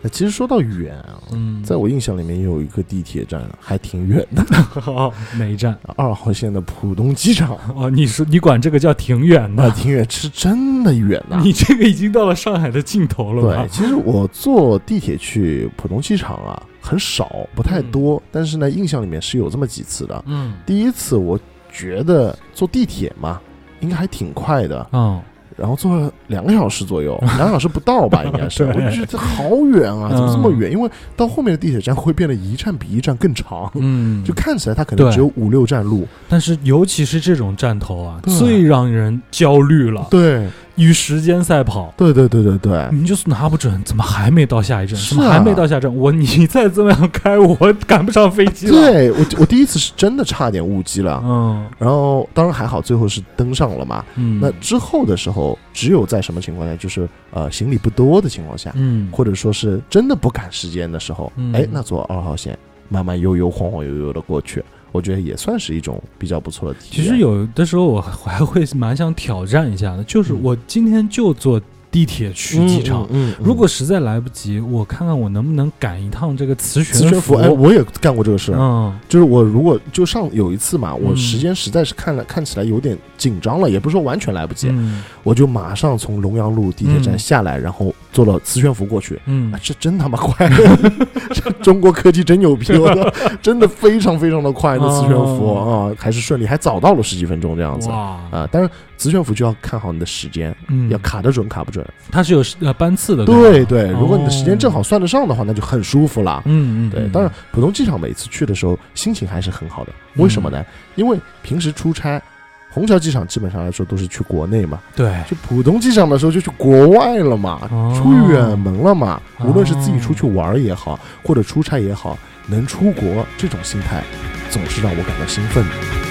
[0.06, 4.44] 那其实说到远啊，嗯，在我印象里面有一个地铁站还挺远的，
[4.80, 5.76] 好哪一站？
[5.98, 9.72] 二号线的浦东机场 哦，你说你管这个叫挺远啊，的？
[9.72, 13.70] 挺远，是真的远呐、你这个已经到了上海的尽头了吧对，？
[13.72, 20.24] 其实我坐地铁去浦东机场啊，很少，不太多，但是呢，印象里面是有这么几次的。
[20.28, 21.40] 嗯第一次我
[21.74, 23.42] 觉得坐地铁嘛，
[23.80, 25.20] 应该还挺快的，嗯，
[25.56, 28.64] 然后坐了两个小时左右， 两个小时不到吧，应该是。
[28.68, 30.72] 我就觉得好远啊，怎么这么嗯远？
[30.72, 36.08] 因为到后面的地铁站会变得一站比一站更长，嗯，就看起来它可能只有五六站路。
[36.28, 41.94] 但是尤其是这种站头啊，最让人焦虑了，对，与时间赛跑。
[41.98, 44.96] 对对对对对，你就是拿不准，怎么还没到下一站？
[44.98, 45.96] 是啊怎么还没到下一站？
[45.96, 47.56] 我你再这么样开，我
[47.88, 54.04] 赶不上飞机了。，对我我第一次是真的差点误机了，嗯然后当然还好，最后是登上了嘛。
[54.16, 62.58] 嗯，那之后的时候，只有在什么情况下，就是呃行李不多的情况下，嗯，或者说是真的不赶时间的时候，嗯哎，那坐二号线
[62.90, 64.64] 慢慢悠悠晃晃悠悠的过去，
[64.96, 67.04] 我觉得也算是一种比较不错的体验。
[67.04, 71.62] 其实有的时候我还会蛮想挑战一下的，就是嗯我今天就坐
[71.96, 73.04] 地铁去机场。
[73.10, 78.52] 嗯，嗯嗯如果实在来不及，我看看我能不能赶一趟这个磁悬磁悬浮，哎，我也干过这个事。
[78.54, 89.18] 嗯就是我如果就上有一次嘛，我嗯时间实在是看了看起来有点紧张了，也不是说完全来不及，嗯我就马上从龙阳路地铁站嗯下来，然后坐了磁悬浮过去。
[89.26, 90.50] 嗯啊，这真他妈快！
[91.34, 93.10] 这中国科技真牛逼，我操，
[93.42, 98.50] 真的非常非常的快，那磁悬浮哦啊，还是顺利，还早到了十几分钟这样子哇，啊。
[98.52, 101.86] 当然，磁悬浮就要看好你的时间，嗯要卡得准卡不准。
[102.12, 106.42] 它是有呃班次的，吧对对，如果你的时间正好哦算得上的话，那就很舒服了。
[106.46, 109.92] 嗯嗯，对，嗯当然，浦东机场每次去的时候心情还是很好的。
[110.16, 110.64] 为什么呢？
[110.96, 112.22] 因为平时出差，
[112.70, 119.22] 虹桥机场基本上来说都是去国内嘛，对，就浦东机场的时候就去国外了嘛，哦出远门了嘛。
[119.42, 122.18] 无论是自己出去哦玩也好，或者出差也好，
[122.48, 124.04] 能出国这种心态，
[124.50, 126.05] 总是让我感到兴奋的。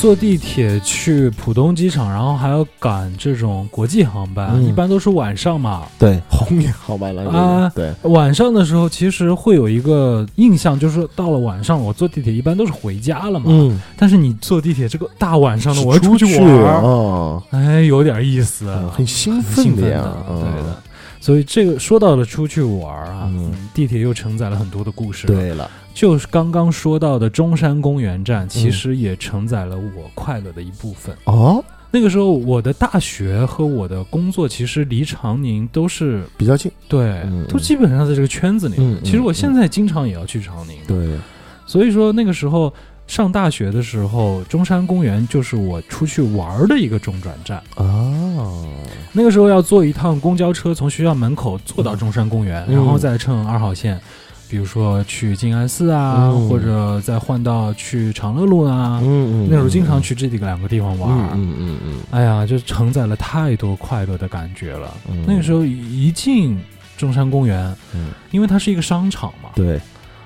[0.00, 4.64] 坐地铁去浦东机场，然后还要赶这种国际航班，嗯。
[4.64, 5.82] 一般都是晚上嘛。
[5.98, 13.44] 对，红眼好吧了啊对，晚上的时候，其实会有一个印象，就是到了晚上，我坐地铁一般都是回家了嘛。
[13.48, 20.40] 嗯，但是你坐地铁这个大晚上的，我要出去玩儿，哦，哎，有点意思，嗯很兴奋奋的呀的，，嗯。
[20.40, 20.82] 对的。
[21.20, 23.30] 所以这个说到了出去玩儿啊，
[23.74, 28.48] 地铁又承载了很多的故事。，对了，就是刚刚说到的中山公园站，嗯。
[28.48, 31.14] 其实也承载了我快乐的一部分。
[31.24, 38.76] 哦，那个时候，我的大学和我的工作其实离长宁都是比较近，对，嗯都基本上在这个圈子里。
[39.04, 41.18] 其实我现在经常也要去长宁，对，
[41.66, 42.72] 所以说那个时候
[43.10, 47.60] 上大学的时候，中山公园就是我出去玩儿的一个中转站。
[47.74, 48.64] 哦，
[49.12, 52.76] 那个时候要坐一趟公交车，从学校门口坐到中山公园，嗯。
[52.76, 54.00] 然后再乘二号线，
[54.48, 56.48] 比如说去静安寺啊，嗯。
[56.48, 59.00] 或者再换到去长乐路啊。
[59.02, 61.30] 嗯嗯，那时候经常去这几个两个地方玩儿。
[61.34, 64.94] 嗯嗯嗯哎呀，就承载了太多快乐的感觉了。
[65.10, 66.56] 嗯，那个时候一进
[66.96, 69.80] 中山公园，嗯，因为它是一个商场嘛，对，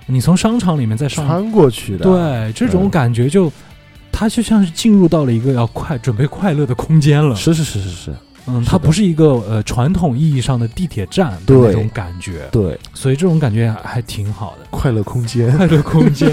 [0.07, 2.91] 你从商场里面再上，穿过去的，对这种嗯。
[2.91, 3.51] 感觉就，
[4.13, 7.35] 它就像是进入到了一个要快准备快乐的空间了。
[7.35, 8.15] 是是是是是，
[8.47, 14.67] 嗯，它不是一个呃传统意义上的地铁站的那种感觉，对，所以这种感觉还还挺好的。
[14.71, 16.31] 快乐空间，快乐空间，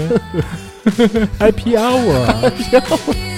[1.40, 2.52] Happy Hour。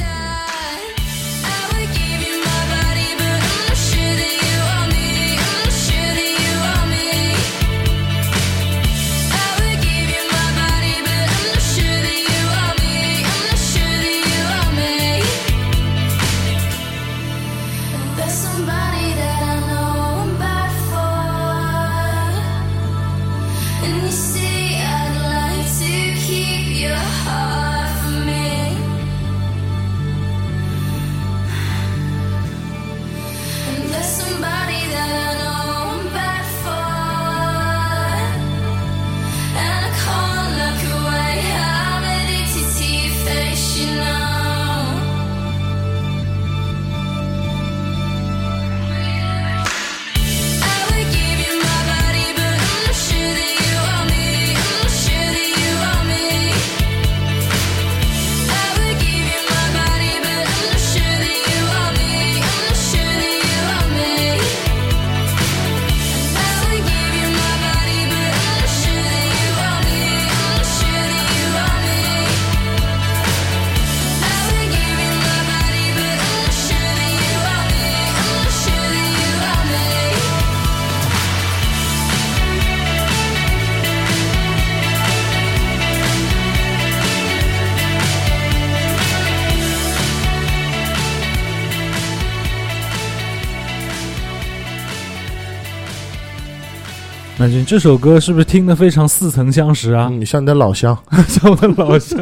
[97.47, 100.09] 那这这首歌是不是听得非常似曾相识啊？
[100.11, 100.97] 嗯，像你的老乡，
[101.28, 102.18] 像我的老乡。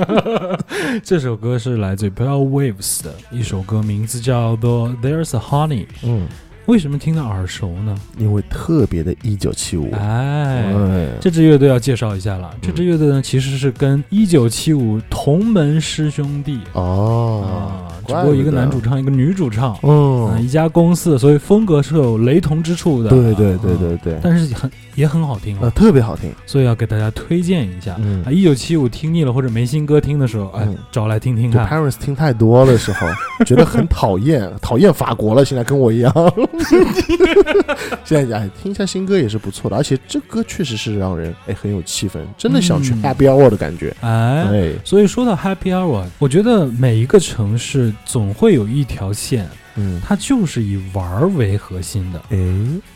[1.04, 5.86] 这首歌是来自于 Pale Waves 的一首歌，名字叫做《There's a Honey》。
[6.02, 6.26] 嗯，
[6.66, 7.94] 为什么听得耳熟呢？
[8.18, 12.54] 因为特别的一九七五，哎，哎，这支乐队要介绍一下了。
[12.62, 23.10] 这支乐队呢，其实是跟一九七五同门师兄弟哦啊，，只不过一个男主唱，一个女主唱，啊，嗯一，家公司，所以风格是有雷同之处的。
[23.10, 27.96] 对对对对啊，对，但是很也很好听呃，哦，特别好听，所以要给大家推荐一下。
[27.98, 31.66] 嗯啊，一九七五听腻了或者没新歌听的时候，哎嗯，找来听听就看。
[31.66, 33.06] Paris 听太多的时候，
[33.44, 35.44] 觉得很讨厌， 讨厌法国了。
[35.44, 36.12] 现在跟我一样，
[38.04, 43.94] 现在哎，听一下新歌也是不错的，而且这歌确实是让人哎很有气氛，真的想去嗯 Happy Hour 的感觉。
[44.00, 52.20] 哎，哎，所以说到 Happy Hour，我觉得每一个城市总会有一条线，嗯，它就是以玩儿为核心的。
[52.30, 52.38] 哎，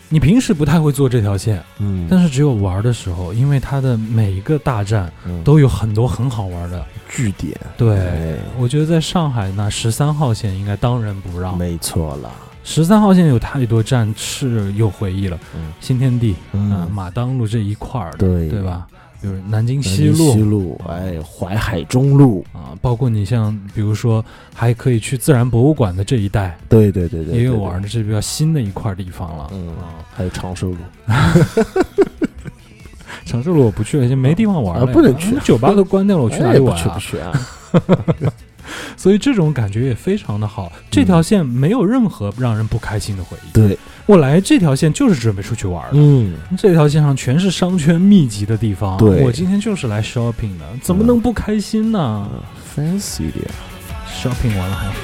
[0.08, 6.84] 你平时不太会做这条线，嗯，但是只有玩的时候，因为它的每一个大站嗯都有很多很好玩的。
[7.08, 11.56] 据点，对，哎我觉得在上海那十三号线应该当仁不让。
[11.56, 12.30] 没错了，
[12.68, 18.88] 十三号线有太多站是有回忆了，嗯新天地，嗯啊马当路这一块儿的，对对吧？
[19.22, 29.48] 比如南京西路西路路，哎，淮海中路，啊，包括你像比如说还可以去自然博物馆的这一带，对对对对，也有对玩的，这比较新的一块地方了。
[29.52, 30.76] 嗯啊，还有长寿路，
[33.24, 37.16] 长寿路我不去了，已经没地方玩了，啊不能去啊酒吧都关掉了，我去哪里玩啊哎不去不？
[37.16, 37.32] 去啊？
[38.96, 40.70] 所以这种感觉也非常的好。
[40.90, 43.52] 这条线没有任何让人不开心的回忆。
[43.52, 45.92] 对，我来这条线就是准备出去玩的。
[45.94, 52.28] 嗯，这条线上全是商圈密集的地方，对我今天就是来 shopping 的，怎么能不开心呢
[52.74, 53.44] ？fancy 一点
[54.08, 54.94] ，shopping 完了还回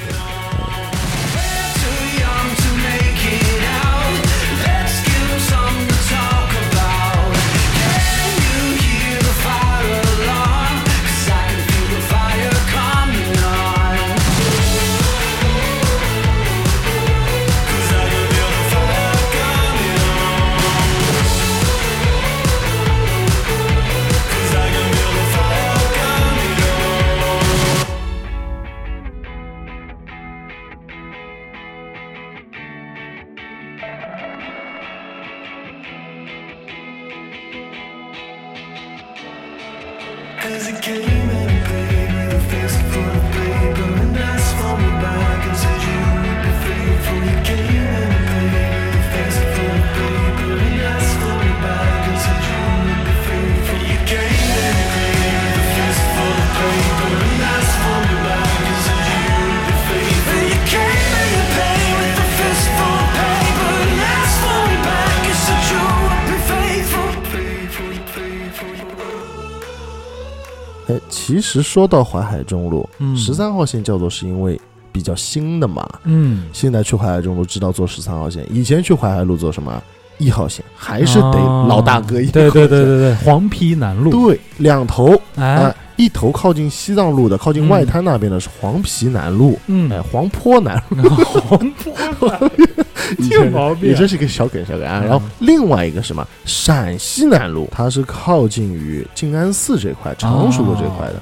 [71.53, 75.89] 实说到淮海中路，嗯十三号线叫做是因为比较新的嘛。
[76.05, 79.83] 嗯，现在去淮海中路知道坐十三号线，以前去淮海路坐什么
[80.19, 91.09] 一号线，还是得哦老大哥一号对对对对对，黄陂南路，对，两头哎啊，，一头靠近西藏路的，靠近外滩那边的是黄陂南路，嗯哎，，黄坡南路，
[91.49, 91.93] 黄坡
[92.29, 92.67] 南路，
[93.31, 95.01] 有毛病啊也这是一个小梗小梗啊。
[95.03, 101.15] 嗯然后另外一个什么陕西南路，它是靠近于静安寺这块、常熟路这块的。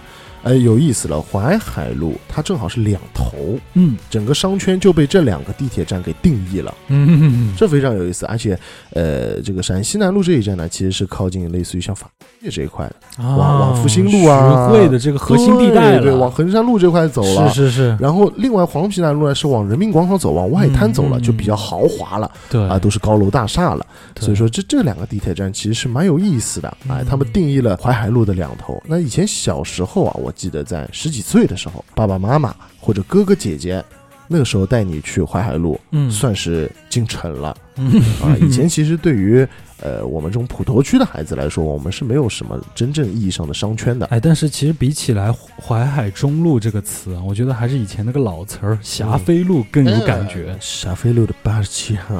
[0.42, 3.96] 哎，有意思了，淮海路它正好是两头，嗯。
[4.08, 6.74] 整个商圈就被这两个地铁站给定义了。
[6.88, 8.58] 嗯，这非常有意思，而且，
[8.92, 12.10] 呃，这个陕西南路这一站呢，其实是靠近类似于像法
[12.42, 15.96] 界这一块的，往往往复兴路啊实惠的这个核心地带。
[15.96, 17.48] 了，对对，往衡山路这块走了。
[17.50, 22.30] 是是是，然后，另外黄陂南路呢是往人民广场走，往外滩走了，就比较豪华了。
[22.48, 22.60] 对。
[22.68, 23.86] 啊，都是高楼大厦了。
[24.18, 28.82] 所以说，这这两个地铁站其实是蛮有意思的，哎嗯，他们定义了淮海路的两头。
[28.86, 33.84] 那以前小时候啊，我记得在十几岁的时候，爸爸妈妈或者哥哥姐姐，
[34.28, 37.56] 那个时候带你去淮海路，嗯算是进城了。
[37.76, 39.46] 嗯啊，以前其实对于
[39.80, 44.06] 呃我们这种普陀区的孩子来说，我们是没有什么真正意义上的商圈的。
[44.06, 50.56] 哎，但是其实比起来“淮海中路”这个词啊，我觉得还是以前那个老词儿“霞飞路”更有感觉。
[50.60, 52.16] 霞飞路的八十七号，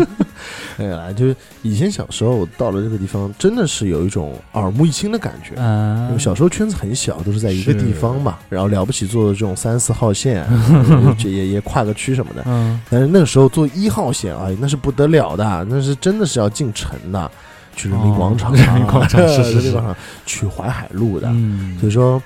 [0.78, 5.54] 哎呀，就是以前小时候到了这个地方，真的是有一种耳目一新的感觉。
[5.54, 10.46] 因嗯为，小时候圈子很小，都是在一个地方嘛，然后了不起坐的这种三四号线，
[11.18, 12.42] 这也也跨个区什么的。
[12.46, 17.30] 嗯，但是那个时候坐一号线，哎，那是不得了的，那是真的是要进城的，
[17.76, 21.28] 去人民广场 人民广场 是人民广场，去淮海路的。
[21.30, 21.78] 嗯。
[21.78, 22.20] 所以说，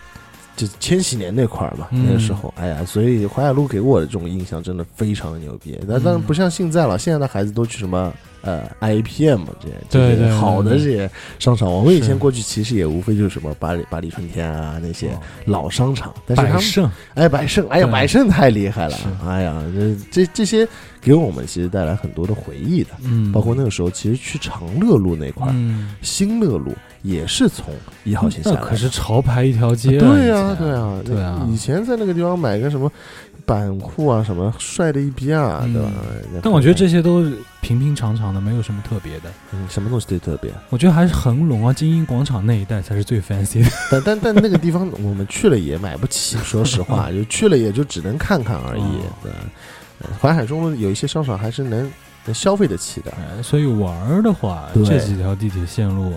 [0.56, 2.06] 就千禧年那块儿嘛，嗯。
[2.06, 5.78] 那个时候，哎呀，所以淮海路给我的这种印象真的非常的牛逼。
[5.88, 8.12] 但当然不像现在了，现在的孩子都去什么
[8.46, 11.70] 呃 IPM 这些这些对对对好的这些商场。
[11.70, 15.20] 我们以前过去其实也无非就是什么巴黎巴黎春天啊那些哦。
[15.44, 20.66] 老商场，但是百盛，哎百盛，哎呀百盛太厉害了，哎呀这这这些
[21.00, 22.90] 给我们其实带来很多的回忆的。
[23.02, 26.72] 嗯，包括那个时候，其实去长乐路那块儿，嗯，新乐路
[27.02, 27.74] 也是从
[28.04, 31.46] 一号线下来可是潮牌一条街啊，对呀、对呀、对啊。
[31.50, 32.90] 以前在那个地方买个什么
[33.46, 35.90] 板裤啊，什么帅的一逼啊，嗯对吧？
[36.42, 37.22] 但我觉得这些都
[37.60, 39.30] 平平常常的，没有什么特别的。
[39.52, 40.50] 嗯，什么东西最特别？
[40.70, 43.70] 我觉得还是恒隆啊、金鹰广场那一带才是最 fancy 的。
[43.90, 48.82] 但但但那个地方我们去了也买不起， 说实话，就去了也就只能看看而已。
[48.82, 49.32] 哦对，
[50.02, 51.90] 呃淮海中路有一些商场还是能
[52.24, 53.10] 能消费得起的。
[53.12, 56.12] 哎，所以玩儿的话，这几条地铁线路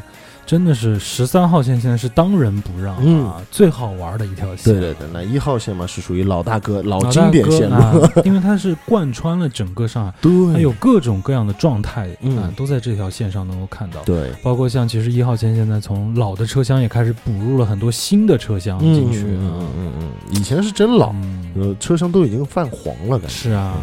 [0.49, 3.31] 真的是十三号线现在是当仁不让啊，嗯。
[3.51, 4.73] 最好玩的一条线。
[4.73, 12.35] 对对对，那一号线嘛是属于老大哥、老经典哥线路，啊因为它是贯穿了整个上海，对，它有各种各样的状态嗯。
[12.39, 14.01] 啊，都在这条线上能够看到。
[14.05, 14.31] 对。
[14.41, 21.51] 包括像其实一号线现在从老的车厢也开始补入了很多新的车厢进去嗯啊嗯嗯嗯，以前是真老，嗯。
[21.57, 23.27] 呃，车厢都已经泛黄了，感觉。
[23.27, 23.75] 是啊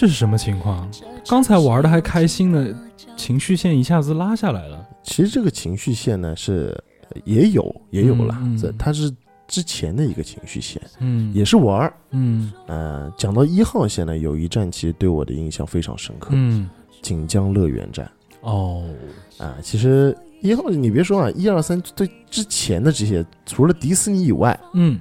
[0.00, 0.88] 这是什么情况？
[1.26, 2.72] 刚才玩的还开心呢，
[3.16, 4.86] 情绪线一下子拉下来了。
[5.02, 6.68] 其实这个情绪线呢是
[7.10, 9.12] 呃也有也有了这它是
[9.48, 11.92] 之前的一个情绪线，嗯，也是玩儿。
[12.10, 16.70] 嗯呃，讲到一号线呢，有一站其实对我的印象非常深刻，嗯
[17.02, 18.08] 锦江乐园站
[18.42, 18.84] 哦，
[19.38, 19.56] 啊。
[19.60, 25.00] 其实一号你别说啊，一二三对之前的这些，除了迪士尼以外，嗯，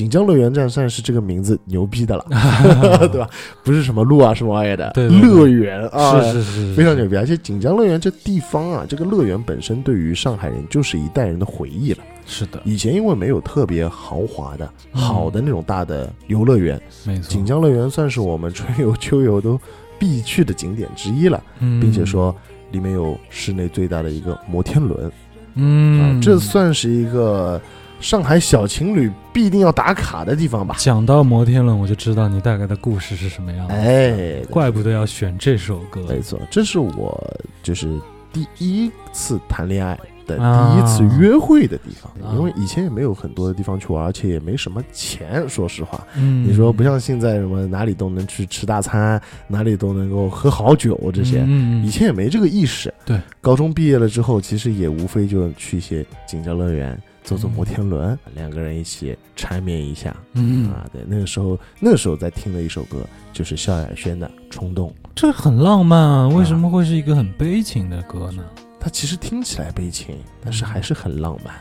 [0.00, 2.24] 锦江乐园站算是这个名字牛逼的了，
[3.12, 3.28] 对吧？
[3.62, 7.14] 不是什么路啊什么玩意儿的，乐园啊，是是是，非常牛逼。
[7.18, 11.98] 而且锦江乐园这地方啊，这个乐园本身对于上海人就是一代人的回忆了。
[12.24, 15.02] 是的，以前因为没有特别豪华的、嗯。
[15.02, 19.60] 好的那种大的游乐园，没错，锦江乐园算是我们春游、秋游都
[19.98, 22.34] 必去的景点之一了，嗯，并且说
[22.70, 25.12] 里面有室内最大的一个摩天轮。
[25.56, 26.00] 嗯。
[26.00, 27.60] 啊，，这算是一个
[28.00, 30.74] 上海小情侣必定要打卡的地方吧？
[30.78, 33.74] 讲到摩天轮，我就知道你大概的故事是什么样的。
[33.74, 36.02] 哎，怪不得要选这首歌。
[36.08, 38.00] 没错，这是我就是
[38.32, 46.06] 第一次谈恋爱的啊第一次约会的地方，啊因为以前也没有很多的地方去玩，而且也没什么钱，说实话。
[46.16, 52.92] 嗯，你说不像现在什么哪里都能去吃大餐，哪里都能够喝好酒这些，嗯，嗯以前也没这个意识。
[53.04, 60.14] 对，高中毕业了之后，其实也无非就去一些锦江乐园坐坐摩天轮，两个人一起缠绵一下。
[60.32, 68.44] 嗯，啊，对，那个时候那个时候在听的一首歌就是萧亚轩的《冲动》，这很浪漫啊，为什么会是一个很悲情的歌呢？
[68.80, 71.54] 它其实听起来悲情，但是还是很浪漫，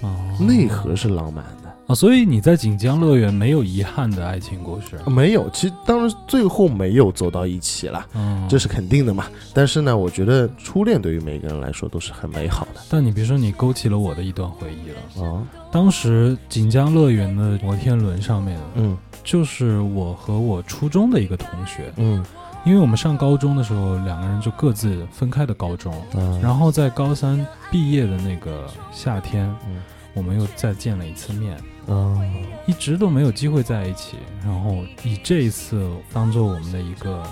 [0.00, 1.61] 哦，内核是浪漫的。
[1.86, 4.98] 啊，所以你在锦江乐园没有遗憾的爱情故事。
[5.06, 9.26] 没有，其实当然最后没有走到一起了，嗯，这是肯定的嘛。
[9.52, 12.80] 但是呢，我觉得初恋对于每个人来说都是很美好的。
[12.88, 15.26] 但你别说，你勾起了我的一段回忆了。
[15.26, 22.24] 哦，当时锦江乐园的摩天轮上面，嗯就是我和我初中的一个同学，嗯
[22.64, 29.82] 因为我们上高中的时候，两个人就各自分开的高中，嗯，然后在高三毕业的那个夏天，嗯
[30.14, 31.56] 我们又再见了一次面，
[31.86, 32.20] 嗯
[32.66, 37.22] 一直都没有机会在一起，然后以这一次当做我们的一个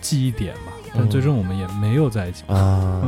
[0.00, 2.44] 记忆点吧，但嗯最终我们也没有在一起。
[2.46, 3.02] 啊，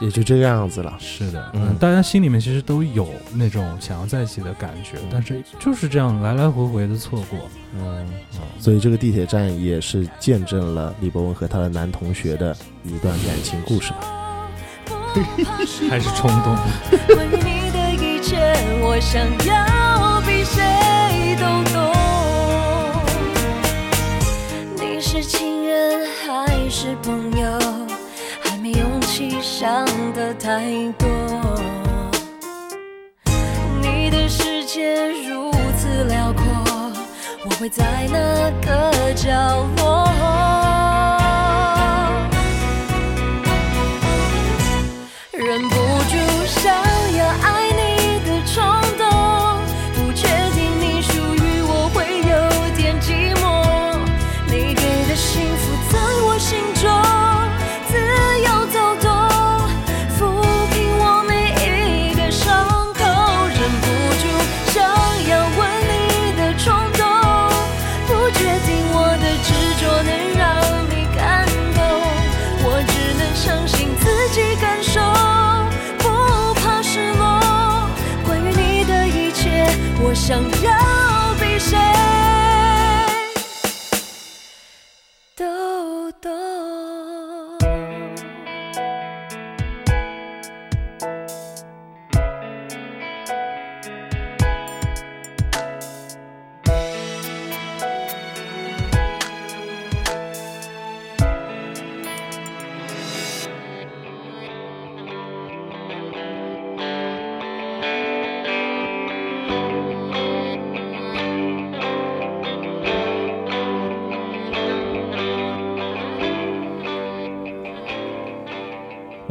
[0.00, 0.96] 也就这个样子了。
[0.98, 7.38] 是的，嗯嗯，大家心里面其实都有那种想要在一起的感觉，但是就是这样来来回回的错过。
[7.74, 8.08] 嗯，
[8.58, 14.14] 所以这个地铁站也是见证了李博文和他的男同学的一段感情故事吧。
[15.90, 16.56] 还是冲动。
[18.98, 21.78] 我想要比谁都懂。
[24.74, 27.46] 你是情人还是朋友，
[28.42, 30.64] 还没勇气想的太
[30.98, 31.08] 多。
[33.80, 36.42] 你的世界如此辽阔，
[37.44, 38.18] 我会在哪
[38.66, 39.30] 个角
[39.76, 40.08] 落？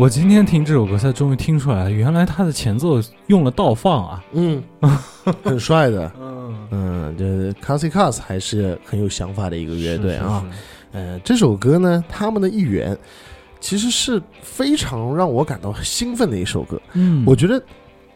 [0.08, 4.24] 我今天听这首歌才终于听出来，原来它的前奏用了倒放啊。
[4.32, 4.64] 嗯，
[5.43, 6.10] 很帅的。
[6.18, 10.45] 嗯，嗯，这 c a s i c a s 还是很有想法的一个乐队啊。
[10.45, 12.97] 是，是呃，这首歌呢，他们的一员
[13.60, 16.82] 其实是非常让我感到兴奋的一首歌。
[16.93, 17.62] 嗯，我觉得，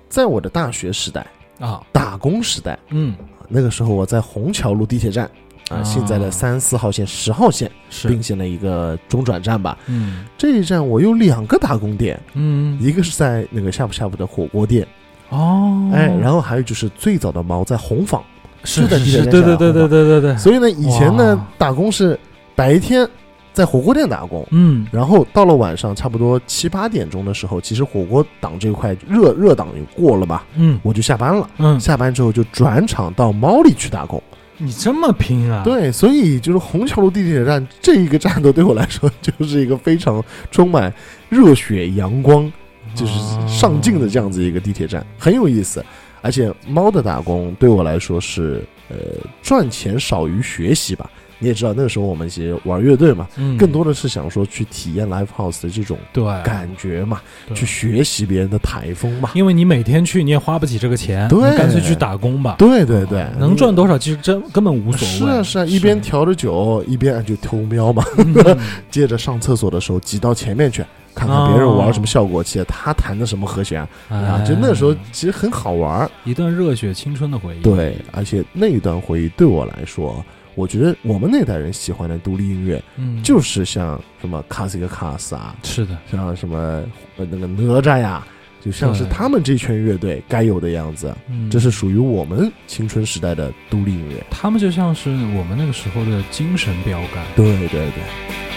[0.07, 1.27] 在我的大学时代、
[1.59, 3.13] 啊，打工时代，嗯，
[3.49, 5.29] 那个时候我在虹桥路地铁站
[5.71, 9.77] 啊，啊现在的三四号线、十号线是并，线的一个中转站吧。
[9.87, 14.85] 嗯这一站我有两个打工点，嗯，一个是在那个呷哺呷哺的火锅店，
[15.29, 18.21] 哦，哎，然后还有就是最早的猫在红坊。
[18.63, 22.19] 是就在地铁是的对对对对对对对，所以呢，以前呢打工是
[22.55, 23.09] 白天
[23.53, 24.45] 在火锅店打工。
[24.51, 31.49] 嗯然后到了晚上差不多七八点钟的时候，其实火锅档这块热热档也过了吧，嗯我就下班了。
[31.57, 34.21] 嗯，下班之后就转场到猫里去打工。
[34.63, 40.93] 你这么拼啊？，对，所以就是虹桥路地铁站这一个站都对我来说就是一个非常充满
[41.29, 42.51] 热血阳光，
[42.93, 43.13] 就是
[43.47, 45.83] 上进的这样子一个地铁站，很有意思。
[46.21, 48.95] 而且猫的打工对我来说是呃
[49.41, 51.09] 赚钱少于学习吧。
[51.41, 57.19] 你也知道那个时候我们其实玩乐队嘛，嗯，更多的是想说去体验 live house 的这种对感觉嘛，
[57.53, 59.31] 去学习别人的台风嘛。
[59.33, 62.55] 因为你每天去你也花不起这个钱，对你干脆去打工吧。
[62.59, 65.15] 对对对，能赚多少其实真根本无所谓。
[65.17, 68.03] 是啊是啊，一边调着酒，一边就偷瞄嘛。
[68.17, 68.57] 嗯
[68.91, 70.85] 接着上厕所的时候挤到前面去，
[71.15, 76.09] 看看别人玩什么效果器，他弹的什么和弦啊，哎就那时候其实很好玩。
[76.23, 77.61] 一段热血青春的回忆。
[77.61, 80.23] 对，而且那一段回忆对我来说，
[80.55, 86.83] 我觉得我们那代人喜欢的独立音乐，嗯，就是像什么卡斯克卡斯啊，是的，像什么
[87.17, 88.25] 呃那个哪吒呀，
[88.59, 91.15] 就像是他们这圈乐队该有的样子。
[91.29, 94.23] 嗯，这是属于我们青春时代的独立音乐。
[94.29, 97.23] 他们就像是我们那个时候的精神标杆。
[97.35, 98.50] 对对对。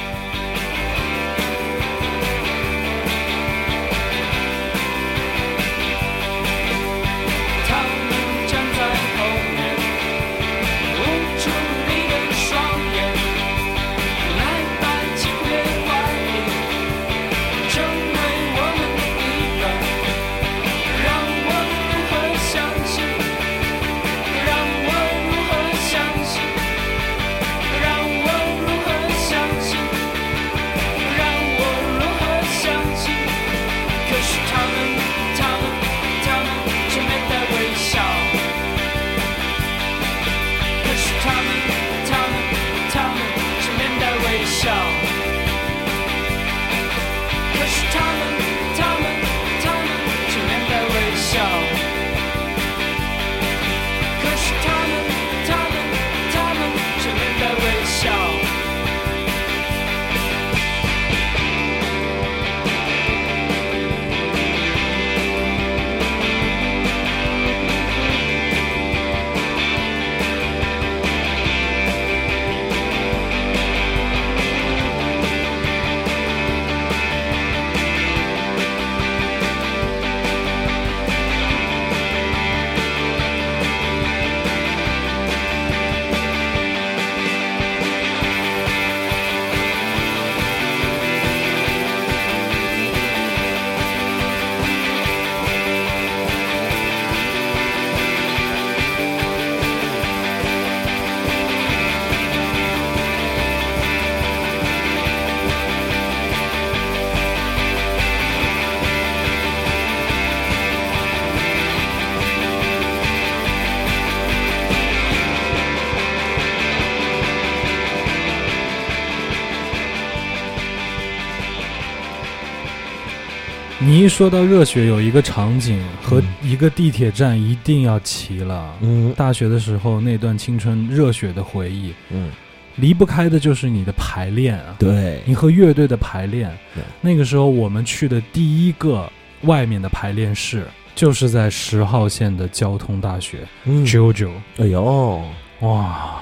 [124.05, 128.77] 一说到热血，有一个场景和嗯一个地铁站一定要齐了。
[128.83, 132.31] 嗯大学的时候那段青春热血的回忆，嗯，
[132.77, 136.85] 离不开的就是你的排练啊，对你和乐队的排练对。
[137.01, 139.11] 那个时候我们去的第一个
[139.45, 144.33] 外面的排练室，就是在十号线的交通大学嗯，JoJo。
[144.59, 145.23] 哎呦
[145.61, 146.21] 哇，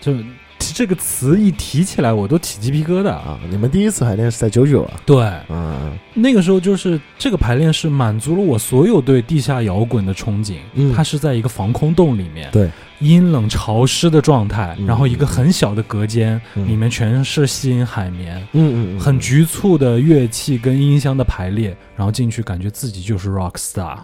[0.00, 0.12] 就
[0.72, 3.36] 这个词一提起来，我都起鸡皮疙瘩啊！
[3.36, 5.00] 啊，你们第一次排练是在九九啊？
[5.04, 10.54] 对，嗯那个时候就是这个排练是满足了我所有对地下摇滚的憧憬。
[10.74, 23.98] 嗯它是在一个防空洞里面，对，阴冷潮湿的状态，嗯然后一个很小的隔间，嗯里面全是吸音海绵，嗯嗯，很局促的乐器跟音箱的排列，然后进去感觉自己就是 rock star。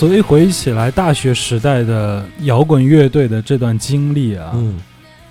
[0.00, 4.80] 所以回忆起来，大学时代的摇滚乐队的这段经历啊，嗯，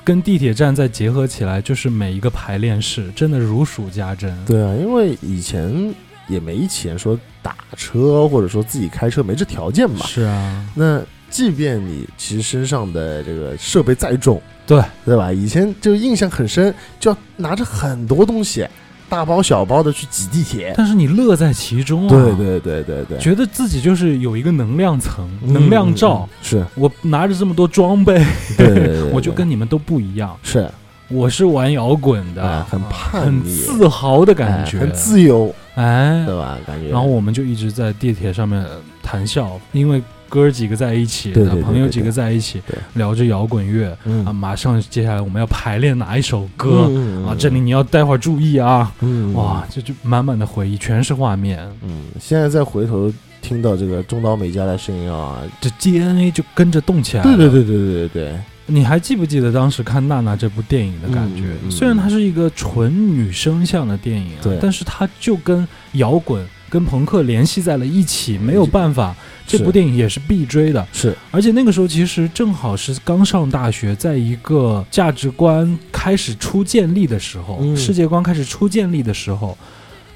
[0.03, 4.31] 跟地铁站再结合起来，就是每一个排练室真的如数家珍。
[4.45, 5.91] 对啊，因为以前
[6.27, 10.05] 也没钱说打车，或者说自己开车没这条件嘛。
[10.05, 11.01] 是啊，那
[11.31, 15.33] 即便你其实身上的这个设备再重，对对吧？
[15.33, 18.67] 以前就印象很深，就要拿着很多东西，
[19.09, 20.73] 大包小包的去挤地铁。
[20.77, 26.29] 但是你乐在其中啊，对对对对对，觉得自己就是有一个能量层、嗯能量罩。
[26.31, 28.23] 嗯是，我拿着这么多装备，
[28.57, 30.37] 对对对对 我就跟你们都不一样。
[30.43, 30.69] 是
[31.09, 36.23] 我是玩摇滚的，哎很叛逆自豪的感觉，哎很自由，哎。
[36.25, 36.57] 对吧？
[36.67, 36.89] 感觉。
[36.89, 38.63] 然后我们就一直在地铁上面
[39.01, 44.31] 谈笑，因为哥儿几个在一起，对对对对朋友几个在一起对，聊着摇滚乐嗯啊。
[44.31, 47.35] 马上接下来我们要排练哪一首歌嗯啊？
[47.37, 48.91] 这里你要待会儿注意啊！
[49.01, 51.59] 嗯哇，这就满满的回忆，全是画面。
[51.83, 53.11] 嗯，现在再回头
[53.41, 57.35] 听到这个中岛美嘉的声音啊，这 DNA 就跟着动起来了。
[57.35, 61.43] 对对对对对对对，你还记不记得当时看娜娜这部电影的感觉？
[61.43, 69.15] 嗯嗯虽然它是一个纯女生向的电影啊对，但是它就跟摇滚、跟朋克联系在了一起，没有办法。
[69.57, 79.57] 这部电影也是必追的，是而且那个时候其实正好是刚上大学，在一个价值观开始初建立的时候，嗯世界观开始初建立的时候，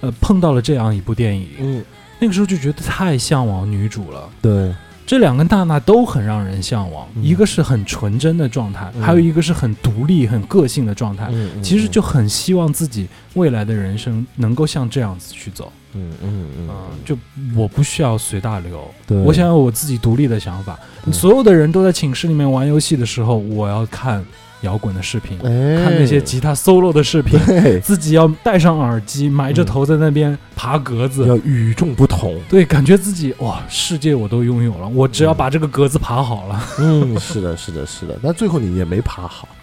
[0.02, 1.84] 呃，碰到了这样一部电影，嗯，
[2.20, 4.30] 那个时候就觉得太向往女主了。
[4.42, 4.72] 对，
[5.06, 7.24] 这两个娜娜都很让人向往，嗯。
[7.24, 9.02] 一个是很纯真的状态，嗯。
[9.02, 11.30] 还有一个是很独立、很个性的状态。
[11.62, 16.76] 其实就很希望自己未来的人生能够像这样子去走，嗯嗯嗯嗯，
[17.06, 17.18] 就
[17.56, 18.90] 我不需要随大流，
[19.26, 20.80] 我想要我自己独立的想法。
[21.12, 24.24] 所有的人都在寝室里面玩游戏的时候，我要看
[24.64, 27.40] 摇滚的视频，哎，看那些吉他 solo 的视频，
[27.82, 31.28] 自己要戴上耳机，埋着头在那边爬格子。
[31.28, 32.40] 要与众不同。
[32.50, 36.64] 对，感觉自己哇，世界我都拥有了，我只要把这个格子爬好了。
[36.80, 38.18] 嗯，是的，是的，是的。
[38.24, 39.48] 但最后你也没爬好。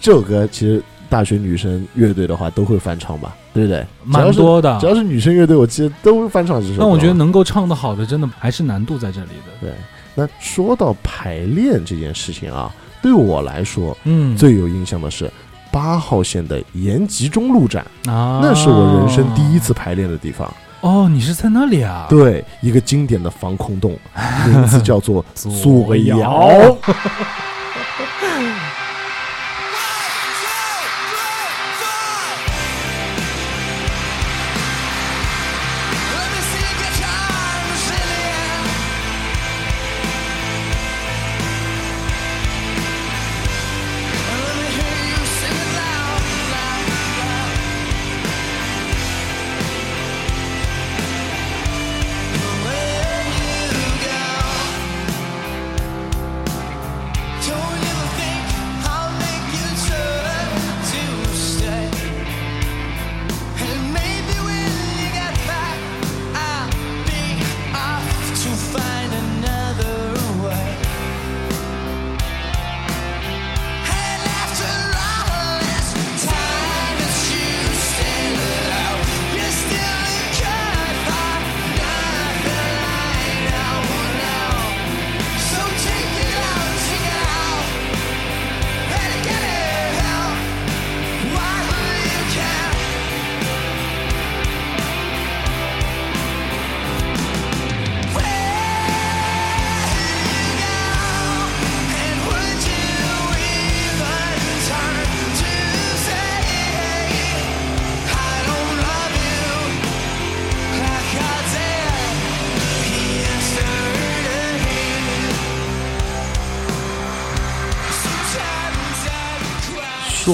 [0.00, 3.86] 这首歌其实大学女生乐队的话都会翻唱吧，对不对？
[4.04, 4.86] 蛮多的只。
[4.86, 6.78] 要是女生乐队，我记得都会翻唱这首歌。
[6.80, 9.52] 但我觉得能够唱得好的，真的还是难度在这里的。
[9.60, 9.70] 对。
[10.18, 15.30] 那说到排练这件事情啊，对我来说嗯，最有印象的是
[15.70, 20.52] 八号线的延吉中路站，啊，那是我人生第一次排练的地方。
[20.80, 22.06] 哦，你是在那里啊？
[22.10, 23.96] 对，一个经典的防空洞，
[24.48, 26.76] 名字叫做 左摇。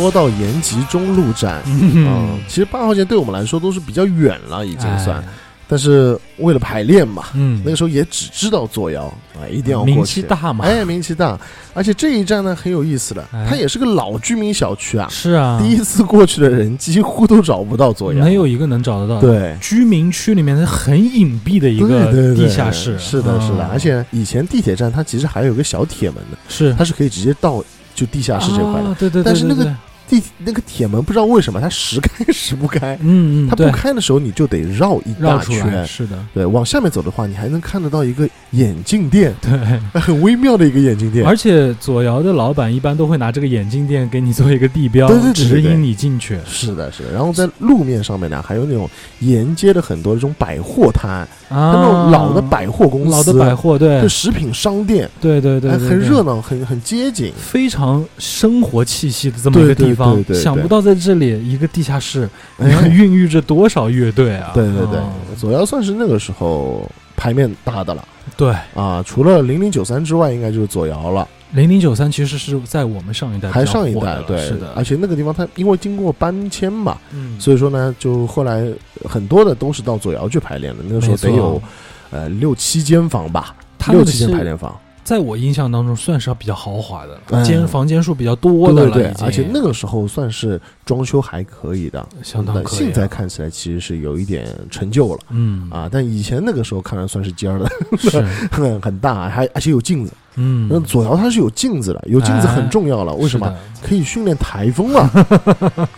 [0.04, 5.16] 说到延吉中路站，嗯，其实八号线对我们来说都是比较远了，已经算。
[5.16, 5.24] 哎
[5.66, 9.94] 但是为了排练嘛，嗯，那个时候也只知道左摇啊，一定要过去。
[9.94, 11.40] 名气大嘛，哎，名气大，
[11.72, 15.08] 而且这一站呢很有意思的，哎它也是个老居民小区啊。
[15.10, 19.18] 是啊，第一次过去的人几乎都找不到左摇，没有一个能找得到。
[19.22, 19.56] 对。
[19.58, 28.88] 居民区里面是很隐蔽的一对个地下室，是的，是的，嗯而且以前地铁站它其实还有个小铁门的，是它是可以直接到就地下室这块的。
[28.90, 29.74] 啊对对对，但是那个
[30.20, 35.86] 地那个铁门不知道为什么它时开时不开，嗯嗯，它不开的时候你就得绕一大圈。
[35.86, 40.00] 是的，对，往下面走的话，你还能看得到一个眼镜店，对。
[40.00, 41.24] 很微妙的一个眼镜店。
[41.26, 46.38] 而且左摇的老板一般都会拿这个眼镜店给你做一个地标，对对对指引你进去。
[46.46, 47.12] 是的，是的。
[47.12, 48.88] 然后在路面上面呢，还有那种
[49.20, 51.10] 沿街的很多这种百货摊，
[51.48, 57.32] 啊，那种老的百货公司，老的百货，对就食品商店，对对对，很热闹，很很街景。
[57.36, 60.42] 非常生活气息的这么一个地方对，对对。
[60.42, 62.28] 想不到在这里一个地下室
[62.58, 64.50] 哎， 孕育着多少乐队啊！
[64.54, 64.98] 对对对。
[64.98, 68.06] 哦，左摇算是那个时候牌面大的了。
[68.36, 78.66] 对，啊，除了零零九三之外，应该就是左摇了，零零九三其实是在我们上一代还上一代对，是的，而且那个地方它因为经过搬迁嘛，嗯，所以说呢，就后来
[79.04, 81.62] 很多的都是到左摇去排练的，那个时候得有
[82.10, 83.54] 呃六七间房吧，
[83.88, 84.74] 六七间排练房。
[85.04, 87.44] 在我印象当中算是比较豪华的，嗯。
[87.44, 92.78] 间房间数比较多的了，对对而且那个时候算是装修还可以的，相当可以啊。
[92.78, 95.20] 现在看起来其实是有一点陈旧了。
[95.28, 95.68] 嗯。
[95.70, 98.20] 啊，但以前那个时候看来算是尖儿的，是。
[98.50, 100.12] 很 很大，还而且有镜子。
[100.36, 100.66] 嗯。
[100.70, 103.12] 那左摇它是有镜子的，有镜子很重要了。
[103.14, 103.54] 为什么？
[103.82, 105.00] 可以训练台风了。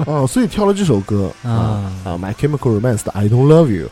[0.05, 0.27] 啊！
[0.27, 1.31] 所以挑了这首歌。
[1.45, 1.49] 啊。
[1.49, 3.89] 啊啊，My Chemical Romance 的 I Don't Love You，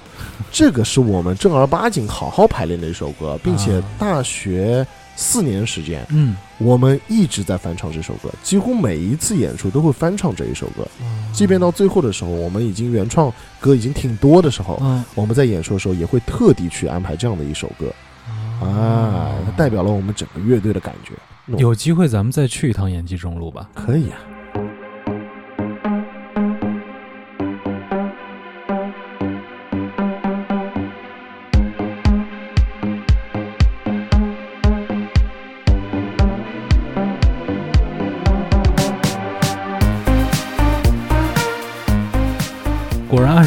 [0.50, 3.84] 这个是我们正儿八经好好排练的一首歌，并且啊。
[3.98, 4.84] 大学
[5.16, 10.86] 四年时间，嗯，我们一直在翻唱这首歌，几乎每一次演出都会翻唱这一首歌。
[11.32, 17.92] 即便到最后的时候，我们已经原创歌已经挺多的时候，嗯我们在演出的时候也会特地去安排这样的一首歌
[18.60, 21.12] 啊，它代表了我们整个乐队的感觉。
[21.58, 23.68] 有机会咱们再去一趟延吉中路吧。
[23.74, 24.18] 可以啊。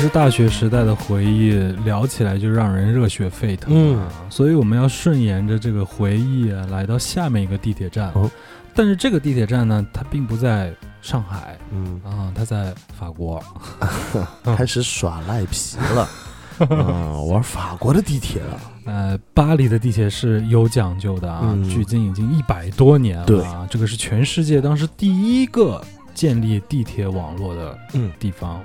[0.08, 1.52] 是大学时代的回忆，
[1.84, 4.08] 聊起来就让人热血沸腾啊！
[4.30, 8.10] 所以我们要顺沿着这个回忆啊，来到下面一个地铁站。
[8.14, 8.32] 哦
[8.74, 13.44] 但是这个地铁站呢，它并不在上海嗯，啊，它在法国。
[14.56, 16.08] 开始耍赖皮了。
[16.74, 23.68] 啊，玩法国的地铁了，呃，巴黎的地铁是有讲究的啊，嗯距今已经一百多年了对啊。
[23.70, 25.84] 这个是全世界当时第一个
[26.14, 28.62] 建立地铁网络的嗯地方。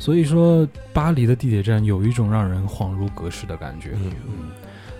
[0.00, 3.90] 所以说，巴黎的地铁站有一种让人恍如隔世的感觉。
[3.94, 4.50] 嗯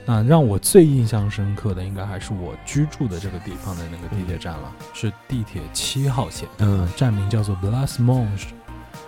[0.07, 8.47] 那让我最印象深刻的，应该还是我居住的这个地方的那个地铁站了，是地铁七号线，嗯呃站名叫做 Blas Monge，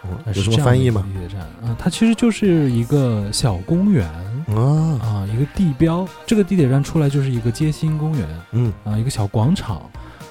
[0.05, 1.01] 嗯呃有什么翻译吗？
[1.01, 4.07] 个地铁站啊、它其实就是一个小公园
[4.55, 6.07] 啊，啊、一个地标。
[6.25, 9.83] 这个地铁站出来就是一个街心公园嗯啊、一个小广场。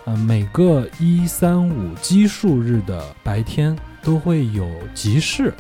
[0.06, 5.54] 嗯、每个一三五奇数日的白天都会有集市，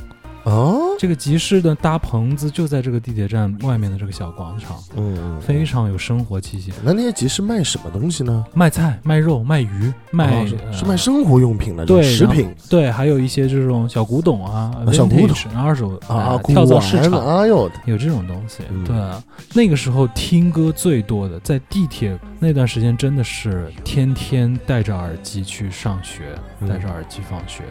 [0.43, 6.71] 哦，这个集市的搭棚子就在这个地铁站外面的这个小广场，嗯嗯，非常有生活气息。
[6.83, 8.43] 那那些集市卖什么东西呢？
[8.53, 18.63] 卖菜、卖肉、卖鱼、卖、哦是卖生活用品的，对食品对，还有一些这种小古董啊、啊小古董二手啊跳蚤市场哎呦，有这种东西。
[18.71, 19.23] 嗯对啊，
[19.53, 27.63] 那个时候听歌最多的，在地铁那段时间真的是天天戴着耳机去上学，嗯戴着耳机放学。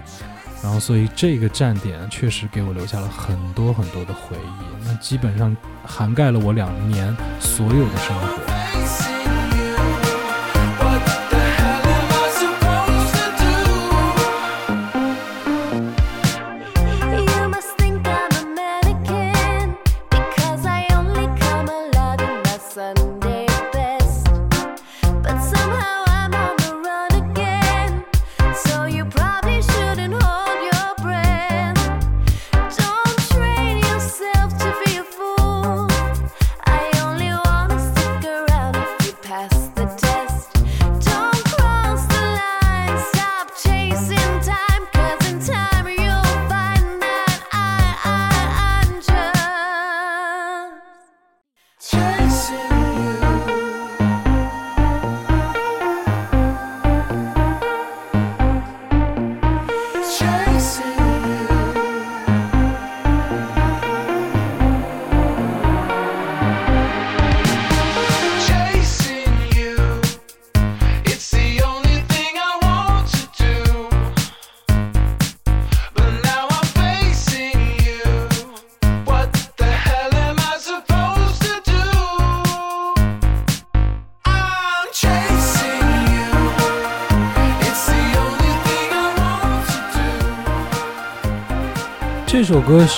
[0.62, 8.69] 然后，所以这个站点确实给我留下了很多很多的回忆，那基本上涵盖了我两年所有的生活。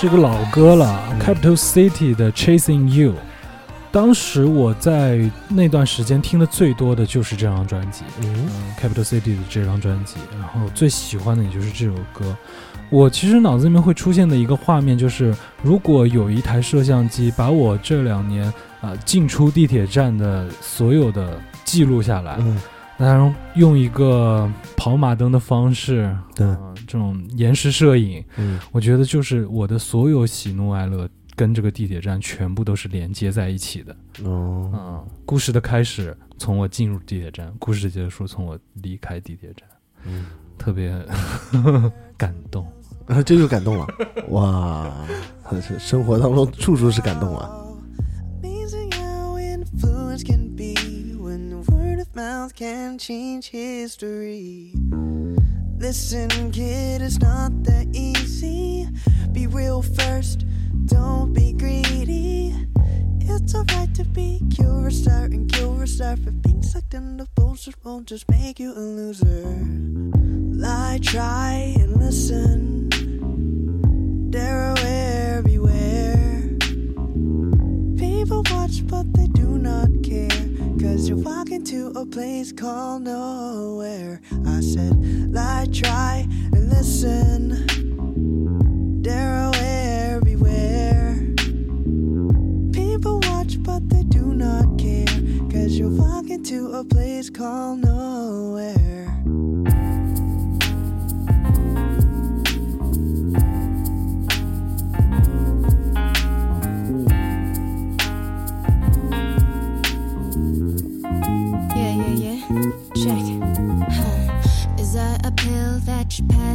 [0.03, 3.15] 是一个老歌了，Capital City 的 Chasing You。
[3.93, 8.03] 当时我在那段时间听的最多的就是这张专辑
[8.81, 12.37] ，，Capital City 的这张专辑，然后最喜欢的也就是这首歌。
[12.91, 15.33] 我其实脑子里面会出现的一个画面就是，
[15.63, 22.61] 如果有一台摄像机把我这两年啊、进出地铁站的所有的记录下来，嗯，
[22.97, 26.59] 然后用一个跑马灯的方式，对啊
[26.93, 33.97] 这种延时摄影，嗯我觉得就是我的所有喜怒哀乐跟这个地铁站全部都是连接在一起的。
[34.25, 39.67] 哦，嗯，故事的开始从我进入地铁站，故事的结束从我离开地铁站，
[40.05, 40.27] 嗯，
[40.59, 40.95] 特别
[42.19, 42.71] 感动。
[43.07, 43.87] 啊，这就感动了，
[44.29, 44.95] 哇，
[45.79, 47.51] 生活当中处处是感动啊。
[48.43, 50.75] Amazing how influence can be
[51.19, 54.73] when word of mouth can change history.
[55.83, 58.87] Listen, kid, it's not that easy.
[59.33, 60.45] Be real first,
[60.87, 62.55] don't be greedy.
[63.19, 68.61] It's alright to be curious, and curious, but being sucked into bullshit won't just make
[68.61, 69.45] you a loser.
[70.55, 72.89] Lie, try, and listen.
[74.31, 76.59] Dare everywhere.
[77.99, 80.52] People watch, but they do not care.
[80.83, 84.21] Cause you're walking to a place called nowhere.
[84.45, 87.67] I said, lie, try, and listen.
[89.01, 91.15] Dare everywhere.
[92.73, 95.07] People watch, but they do not care.
[95.53, 99.23] Cause you're walking to a place called nowhere.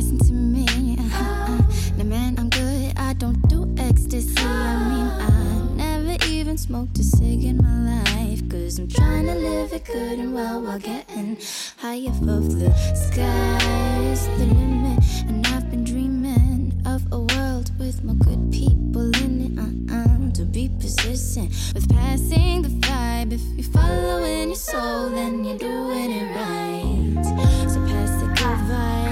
[0.01, 0.95] That to me?
[0.99, 1.61] Uh-uh.
[1.97, 2.93] Now, man, I'm good.
[2.97, 4.35] I don't do ecstasy.
[4.37, 5.29] I mean, I
[5.75, 8.47] never even smoked a cig in my life.
[8.49, 11.37] Cause I'm trying to live it good and well while getting
[11.77, 15.03] high above the sky's the limit.
[15.27, 19.59] And I've been dreaming of a world with more good people in it.
[19.59, 20.31] Uh-uh.
[20.33, 23.33] To be persistent with passing the vibe.
[23.33, 27.25] If you're following your soul, then you're doing it right.
[27.71, 29.06] So pass the good vibes,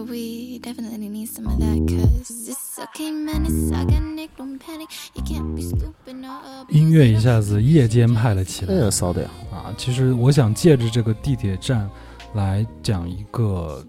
[0.00, 3.44] Yeah, we definitely need some of that, cause it's okay, man.
[3.44, 4.88] It's I got Nick, don't panic.
[5.14, 6.40] You can't be stupid, no.
[6.68, 8.74] 音乐一下子夜间派了起来。
[8.74, 11.88] 哎，骚的呀，啊，其实我想借着这个地铁站
[12.34, 13.84] 来讲一个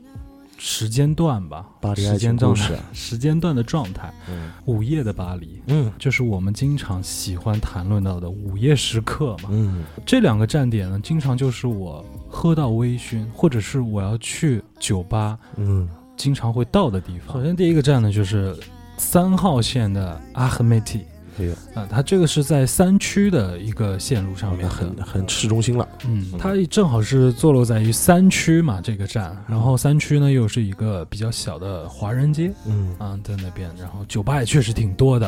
[0.58, 2.54] 时间段吧，巴黎时间段
[2.94, 4.14] 时间段的状态。
[4.30, 9.50] 嗯午夜的巴黎，嗯就是我们经常喜欢谈论到的午夜时刻嘛。
[9.52, 15.88] 嗯这两个站点呢，经常就是我喝到微醺，或者是我要去酒吧，嗯，
[16.22, 17.36] 经常会到的地方。
[17.36, 18.56] 首先第一个站呢，就是
[18.96, 21.04] 三号线的阿赫梅蒂。
[21.40, 32.54] 哎呦，啊，它这个是在三区的一个线路上面很很市中心了，嗯，它正好是坐落在于三区嘛，这个站，然后三区呢又是一个比较小的华人街。
[32.68, 32.94] 嗯。
[33.00, 35.26] 啊，在那边，然后酒吧也确实挺多的，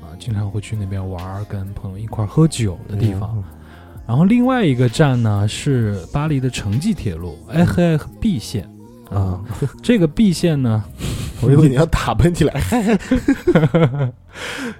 [0.00, 3.44] 啊，经常会去那边玩，跟朋友一块喝酒的地方。
[4.06, 8.68] 然后另外一个站呢是巴黎的城际铁路 A 和 B 线
[9.12, 9.40] 啊，
[9.82, 10.82] 这个 B 线呢，
[11.42, 12.60] 我以为你要打喷嚏来，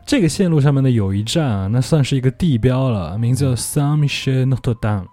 [0.06, 5.06] 这个线路上面的有一站啊，那算是一个地标了，名字叫 Saint Michel Notre Dame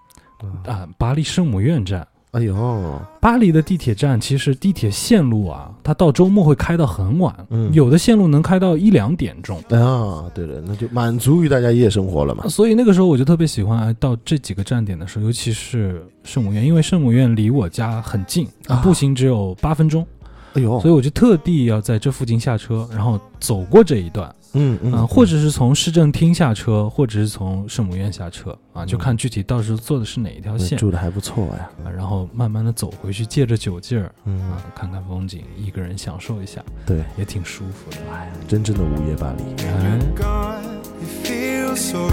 [0.66, 2.08] 啊，巴黎圣母院站。
[2.32, 7.68] 哎呦，巴黎的地铁站其实地铁线路啊，它到周末会开到很晚，嗯。
[7.74, 9.58] 有的线路能开到一两点钟。
[9.70, 18.76] 啊，对了，那就满足于大家夜生活了嘛，所以那个时候我就特别喜欢哎到这几个站点的时候，尤其是圣母院，因为圣母院离我家很近，啊。
[18.84, 20.06] 步行只有八分钟，
[20.54, 34.40] 哎呦，所以我就特地要在这附近下车，然后走过这一段，嗯嗯啊，或者是从市政厅下车，或者是从圣母院下车啊，就看具体到时候坐的是哪一条线，住的还不错呀，啊然后慢慢的走回去，借着酒劲儿嗯。
[34.52, 37.98] 啊，，看看风景，一个人享受一下，对，也挺舒服的。
[38.12, 40.00] 哎，真正的午夜巴黎，哎。
[40.16, 40.62] Gone,
[41.02, 42.10] it feels so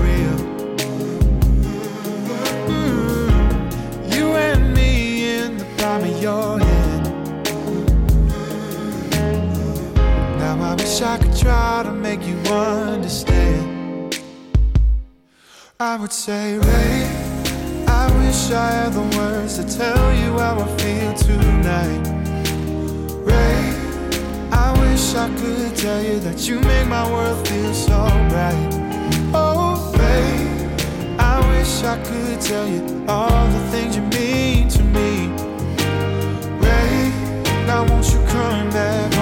[10.57, 14.19] Now I wish I could try to make you understand.
[15.79, 20.67] I would say, Ray, I wish I had the words to tell you how I
[20.79, 22.09] feel tonight.
[23.31, 23.75] Ray,
[24.51, 28.71] I wish I could tell you that you make my world feel so bright.
[29.35, 35.29] Oh, Ray, I wish I could tell you all the things you mean to me.
[36.59, 37.13] Ray,
[37.67, 39.16] now won't you come back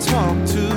[0.00, 0.67] talk to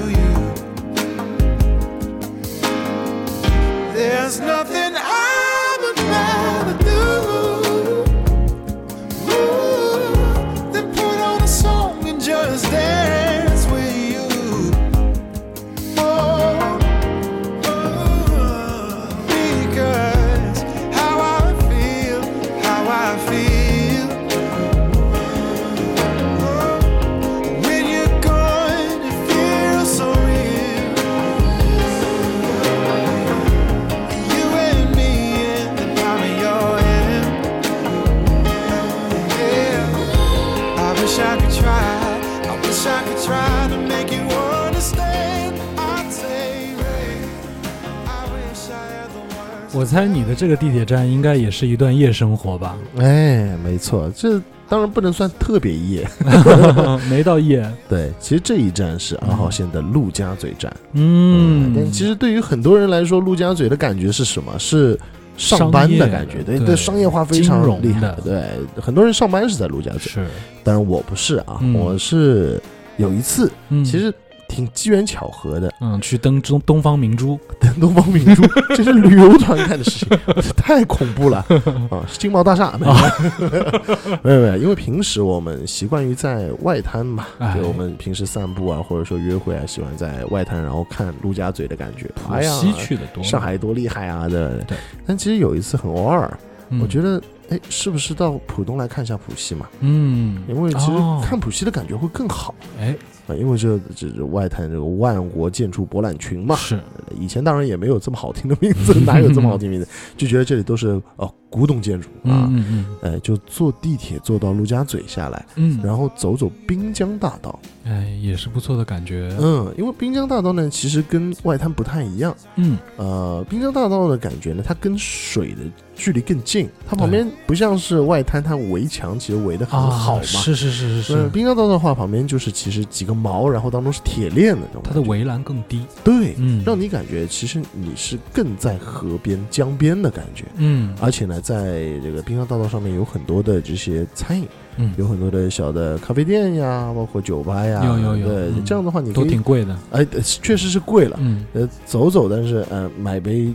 [49.91, 52.77] 猜你的这个地铁站应该也是一段夜生活吧？
[52.97, 56.07] 哎，没错，这当然不能算特别夜。
[57.09, 60.73] 没到夜，对，其实这一站是二号线的陆家嘴站。
[60.93, 64.57] 嗯，但其实对于很多人来说，陆家嘴的感觉是什么？
[64.57, 64.97] 是
[65.35, 68.18] 上班的感觉，对对对，商业化非常厉害的。
[68.23, 68.43] 对，
[68.81, 70.26] 很多人上班是在陆家嘴，是，
[70.63, 72.61] 但是我不是啊，嗯我是
[72.95, 74.13] 有一次，嗯，其实
[74.51, 78.43] 挺机缘巧合的，嗯，去登东东方明珠，登 东方明珠，
[78.75, 80.17] 这是旅游团干的事情，
[80.57, 81.37] 太恐怖了
[81.89, 82.03] 啊！
[82.07, 82.93] 是金茂大厦，没有
[84.21, 94.27] 没有没有，因为平时我们习惯于在外滩嘛，哎就我们平时散步啊，或者说约会啊，喜欢在外滩，然后看陆家嘴的感觉，哎呀，西去的多，上海多厉害啊！
[94.27, 94.77] 对对。
[95.05, 96.37] 但其实有一次很偶尔，
[96.69, 99.67] 嗯，我觉得，哎，是不是到浦东来看一下浦西嘛？
[99.79, 106.55] 嗯，因为其实哦看浦西的感觉会更好哎，啊，因为这这这外滩这个万国建筑博览群嘛。
[106.55, 106.79] 是，
[107.19, 109.87] 以前当然也没有这么好听的名字，哪有这么好听名字？
[110.17, 117.59] 就觉得这里都是呃古董建筑啊，嗯嗯哎，就坐地铁坐到陆家嘴下来，嗯嗯，然后走走滨江大道。
[117.83, 122.35] 哎，也是不错的感觉，嗯，因为滨江大道呢，其实跟外滩不太一样。
[122.55, 125.61] 嗯，呃，滨江大道的感觉呢，它跟水的
[125.95, 130.23] 距离更近，它旁边不像是外滩，它围墙其实围的很啊，好嘛。
[130.23, 134.81] 是是是是嗯，是，滨江大道的话，旁边就是其实几个毛，然后当中是铁链的那种。
[134.84, 140.45] 它的围栏更低，对，嗯，让你感觉其实你是更在河边、江边的感觉。
[140.57, 151.18] 嗯而且呢，在这个滨江大道上面有很多的这些餐饮，嗯有很多的小的咖啡店呀，包括酒吧呀，有有有对，嗯这样的话你可都，挺贵的，哎，呃确实是贵了。
[151.22, 153.53] 嗯呃，走走，但是呃，买杯呃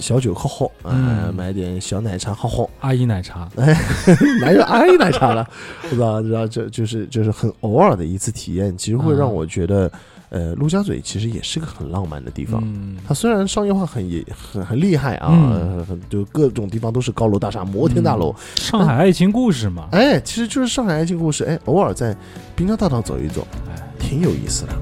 [0.00, 0.92] 小酒喝喝，啊、
[1.28, 3.48] 嗯买点小奶茶喝喝，阿姨奶茶，
[4.40, 5.46] 哪有阿姨奶茶了？
[5.88, 9.90] 不知道，知道，这就是就是很偶尔的一次体验，其实会让嗯我觉得，
[10.30, 12.60] 呃，陆家嘴其实也是个很浪漫的地方。
[12.64, 15.78] 嗯，它虽然商业化很也很很厉害啊，嗯。
[15.78, 22.16] 呃很就各种地方都是高楼大厦、摩天大楼，上海爱情故事嘛，哎，其实就是上海爱情故事，哎，偶尔在
[22.56, 24.72] 滨江大道走一走，哎，挺有意思的。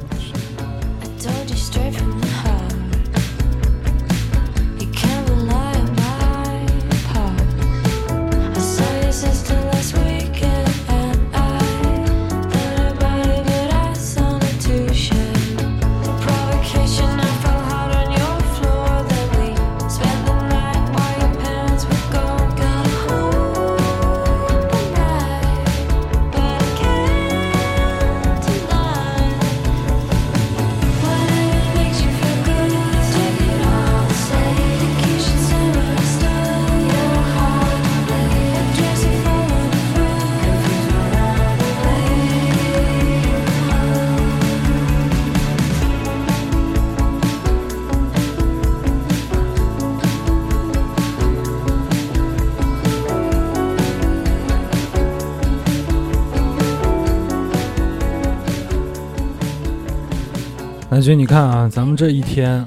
[61.07, 62.67] 南军，你看啊，咱们这一天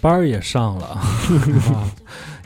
[0.00, 0.86] 班儿也上了，
[1.68, 1.92] 啊，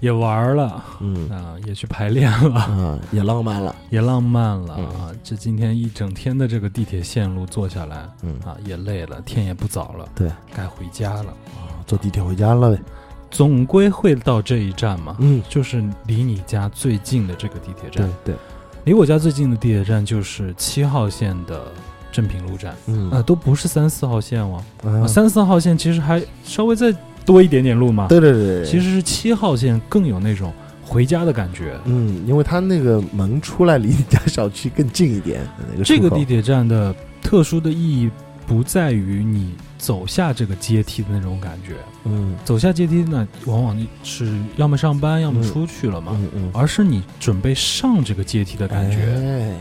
[0.01, 3.73] 也玩儿了，嗯啊，也去排练了，啊，也浪漫了。
[3.91, 5.13] 也浪漫了嗯啊！
[5.23, 11.31] 这今天一整天的这个地铁线路坐下来，嗯啊，也累了，天也不早了，对，该回家了。
[11.55, 12.83] 啊，坐地铁回家了呗。
[13.31, 18.11] 总归会到这一站嘛，嗯，就是离你家最近的这个地铁站对站。
[18.25, 18.35] 对，
[18.83, 21.71] 离我家最近的地铁站就是七号线的
[22.13, 23.11] 正平路站，嗯。
[23.11, 24.63] 啊，都不是三四号线哦。
[24.85, 25.03] 啊。
[25.03, 28.07] 啊，三四号线其实还稍微再多一点点路嘛。
[28.09, 30.53] 对对对，其实是七号线更有那种
[30.85, 31.79] 回家的感觉。
[31.85, 35.41] 嗯，因为它那个门出来离你家小区更近一点，
[35.73, 38.11] 那个这个地铁站的特殊的意义
[38.47, 41.75] 不在于你走下这个阶梯的那种感觉，
[42.05, 42.35] 嗯。
[42.45, 45.43] 走下阶梯呢，往往是要么上班，要么嗯。
[45.45, 48.97] 出去了嘛，嗯嗯，而是你准备上这个阶梯的感觉。
[48.97, 49.61] 哎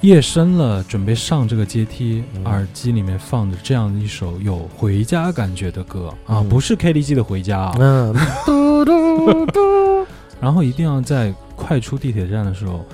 [0.00, 2.44] 夜深了，准备上这个阶梯，嗯。
[2.44, 6.08] 耳机里面放着这样一首有回家感觉的歌。
[6.26, 6.48] 啊，嗯。
[6.48, 8.14] 不是 KDG 的回家啊，嗯，
[8.46, 10.06] 嘟嘟嘟
[10.40, 12.84] 然后一定要在快出地铁站的时候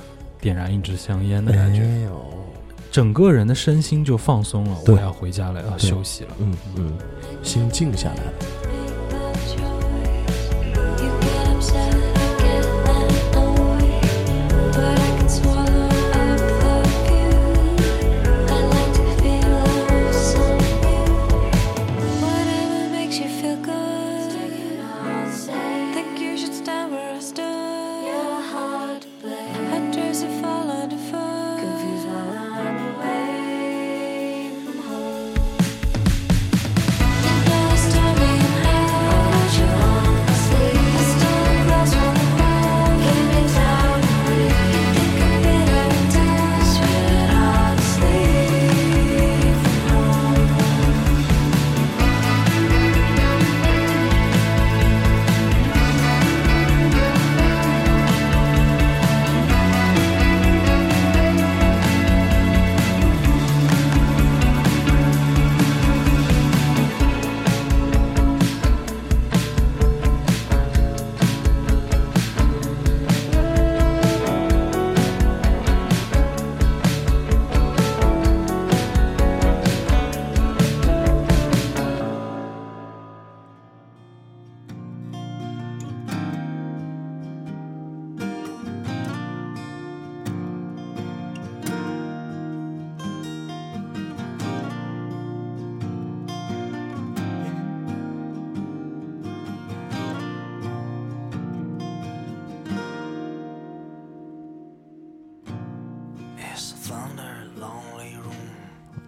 [0.41, 2.09] 点燃一支香烟的感觉，
[2.91, 4.77] 整个人的身心就放松了。
[4.87, 6.31] 我要回家了，要休息了。
[6.39, 6.93] 嗯嗯，
[7.43, 8.33] 心静下来了。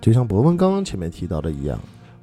[0.06, 1.76] 就像博文刚刚前面提到的一样，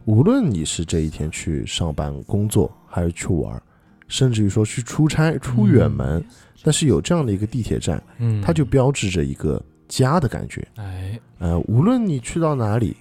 [0.05, 3.61] 无论你是这一天去上班工作，还是去玩儿，
[4.07, 6.25] 甚至于说去出差出远门，
[6.63, 10.65] 但是有这样的一个地铁站，嗯，它就标志着一个家的感觉。
[10.75, 12.95] 哎，呃，无论你去到哪里，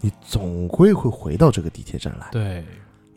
[0.00, 2.26] 你总归会回到这个地铁站来。
[2.32, 2.64] 对，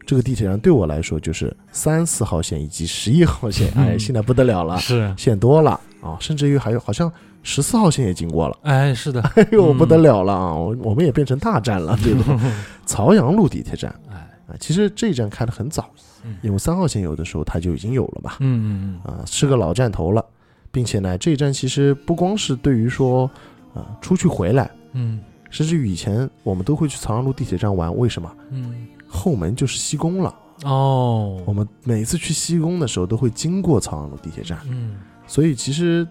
[0.06, 7.12] 这个地铁站对我来说就是三四号线以及十一号线，哎，嗯现在不得了了，是，线多了啊，甚至于还有好像
[7.44, 8.58] 十四号线也经过了。
[8.64, 9.78] 哎，是的， 哎呦，嗯。
[9.78, 10.54] 不得了了啊！
[10.54, 12.40] 我我们也变成大站了， 对吧
[12.86, 13.94] 曹阳路地铁站。
[14.10, 14.16] 哎，
[14.48, 15.90] 啊，其实这一站开的很早
[16.26, 20.24] 嗯，因为三号线有的时候它就已经有了嘛，嗯嗯啊，是个老站头了，
[20.72, 23.30] 并且呢，这一站其实不光是对于说
[23.74, 25.20] 啊出去回来，嗯。
[25.52, 28.32] 甚至于以前我们都会去曹阳路地铁站玩，为什么？
[28.52, 28.86] 嗯。
[29.08, 34.98] 后门就是西宫了，嗯，哦，我们每次去西宫的时候都会经过曹阳路地铁站，嗯，
[35.30, 36.06] 所以其实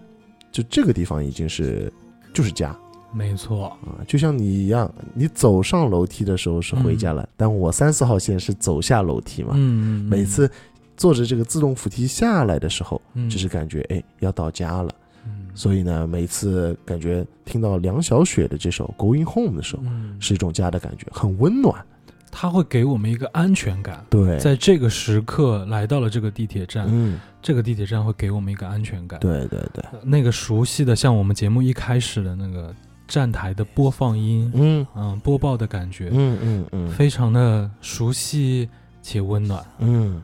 [0.51, 1.91] 就这个地方已经是
[2.33, 2.75] 就是家。
[3.11, 9.53] 没错，啊，就像你一样，你走上楼梯的时候是回家了，但我三四号线是走下楼梯嘛。
[9.55, 10.49] 嗯，嗯每次
[10.95, 14.89] 坐着这个自动扶梯下来的时候，嗯就是感觉哎要到家了。
[15.25, 21.83] 嗯所以呢，每次感觉听到梁小雪的这首《Going Home》的时候，嗯，是一种家的感觉，很温暖。
[22.31, 24.05] 它会给我们一个安全感。
[24.09, 32.73] 对，在这个时刻来到了这个地铁站，嗯，这个地铁站会给我们一个安全感。，对对对，那个熟悉的，像我们节目一开始的那个
[33.07, 38.69] 站台的播放音，嗯嗯，播报的感觉，嗯嗯嗯非常的熟悉
[39.01, 39.65] 且温暖。
[39.79, 40.21] 嗯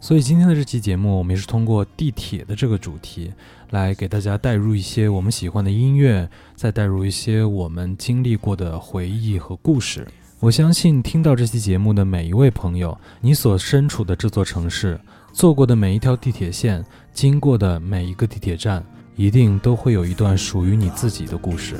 [0.00, 3.32] 所以今天的这期节目，我们也是通过地铁的这个主题，
[3.70, 10.04] 来给大家带入一些我们喜欢的音乐，再带入一些我们经历过的回忆和故事。
[10.42, 15.00] 我相信听到这期节目的每一位朋友，你所身处的这座城市，
[15.32, 21.76] 坐过的每一条地铁线，经过的每一个地铁站，一定都会有一段属于你自己的故事。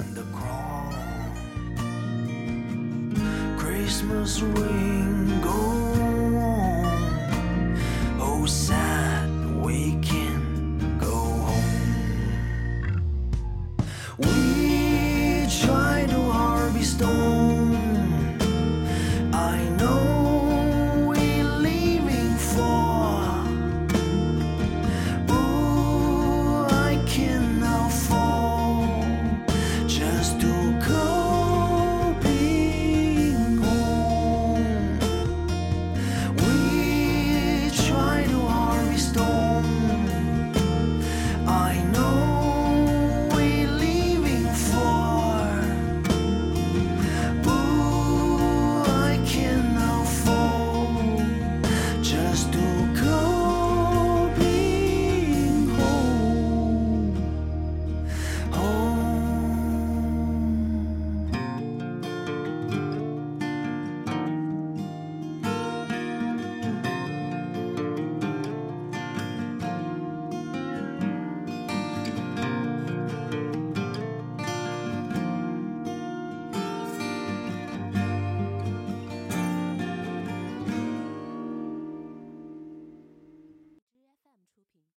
[16.83, 17.42] Stone.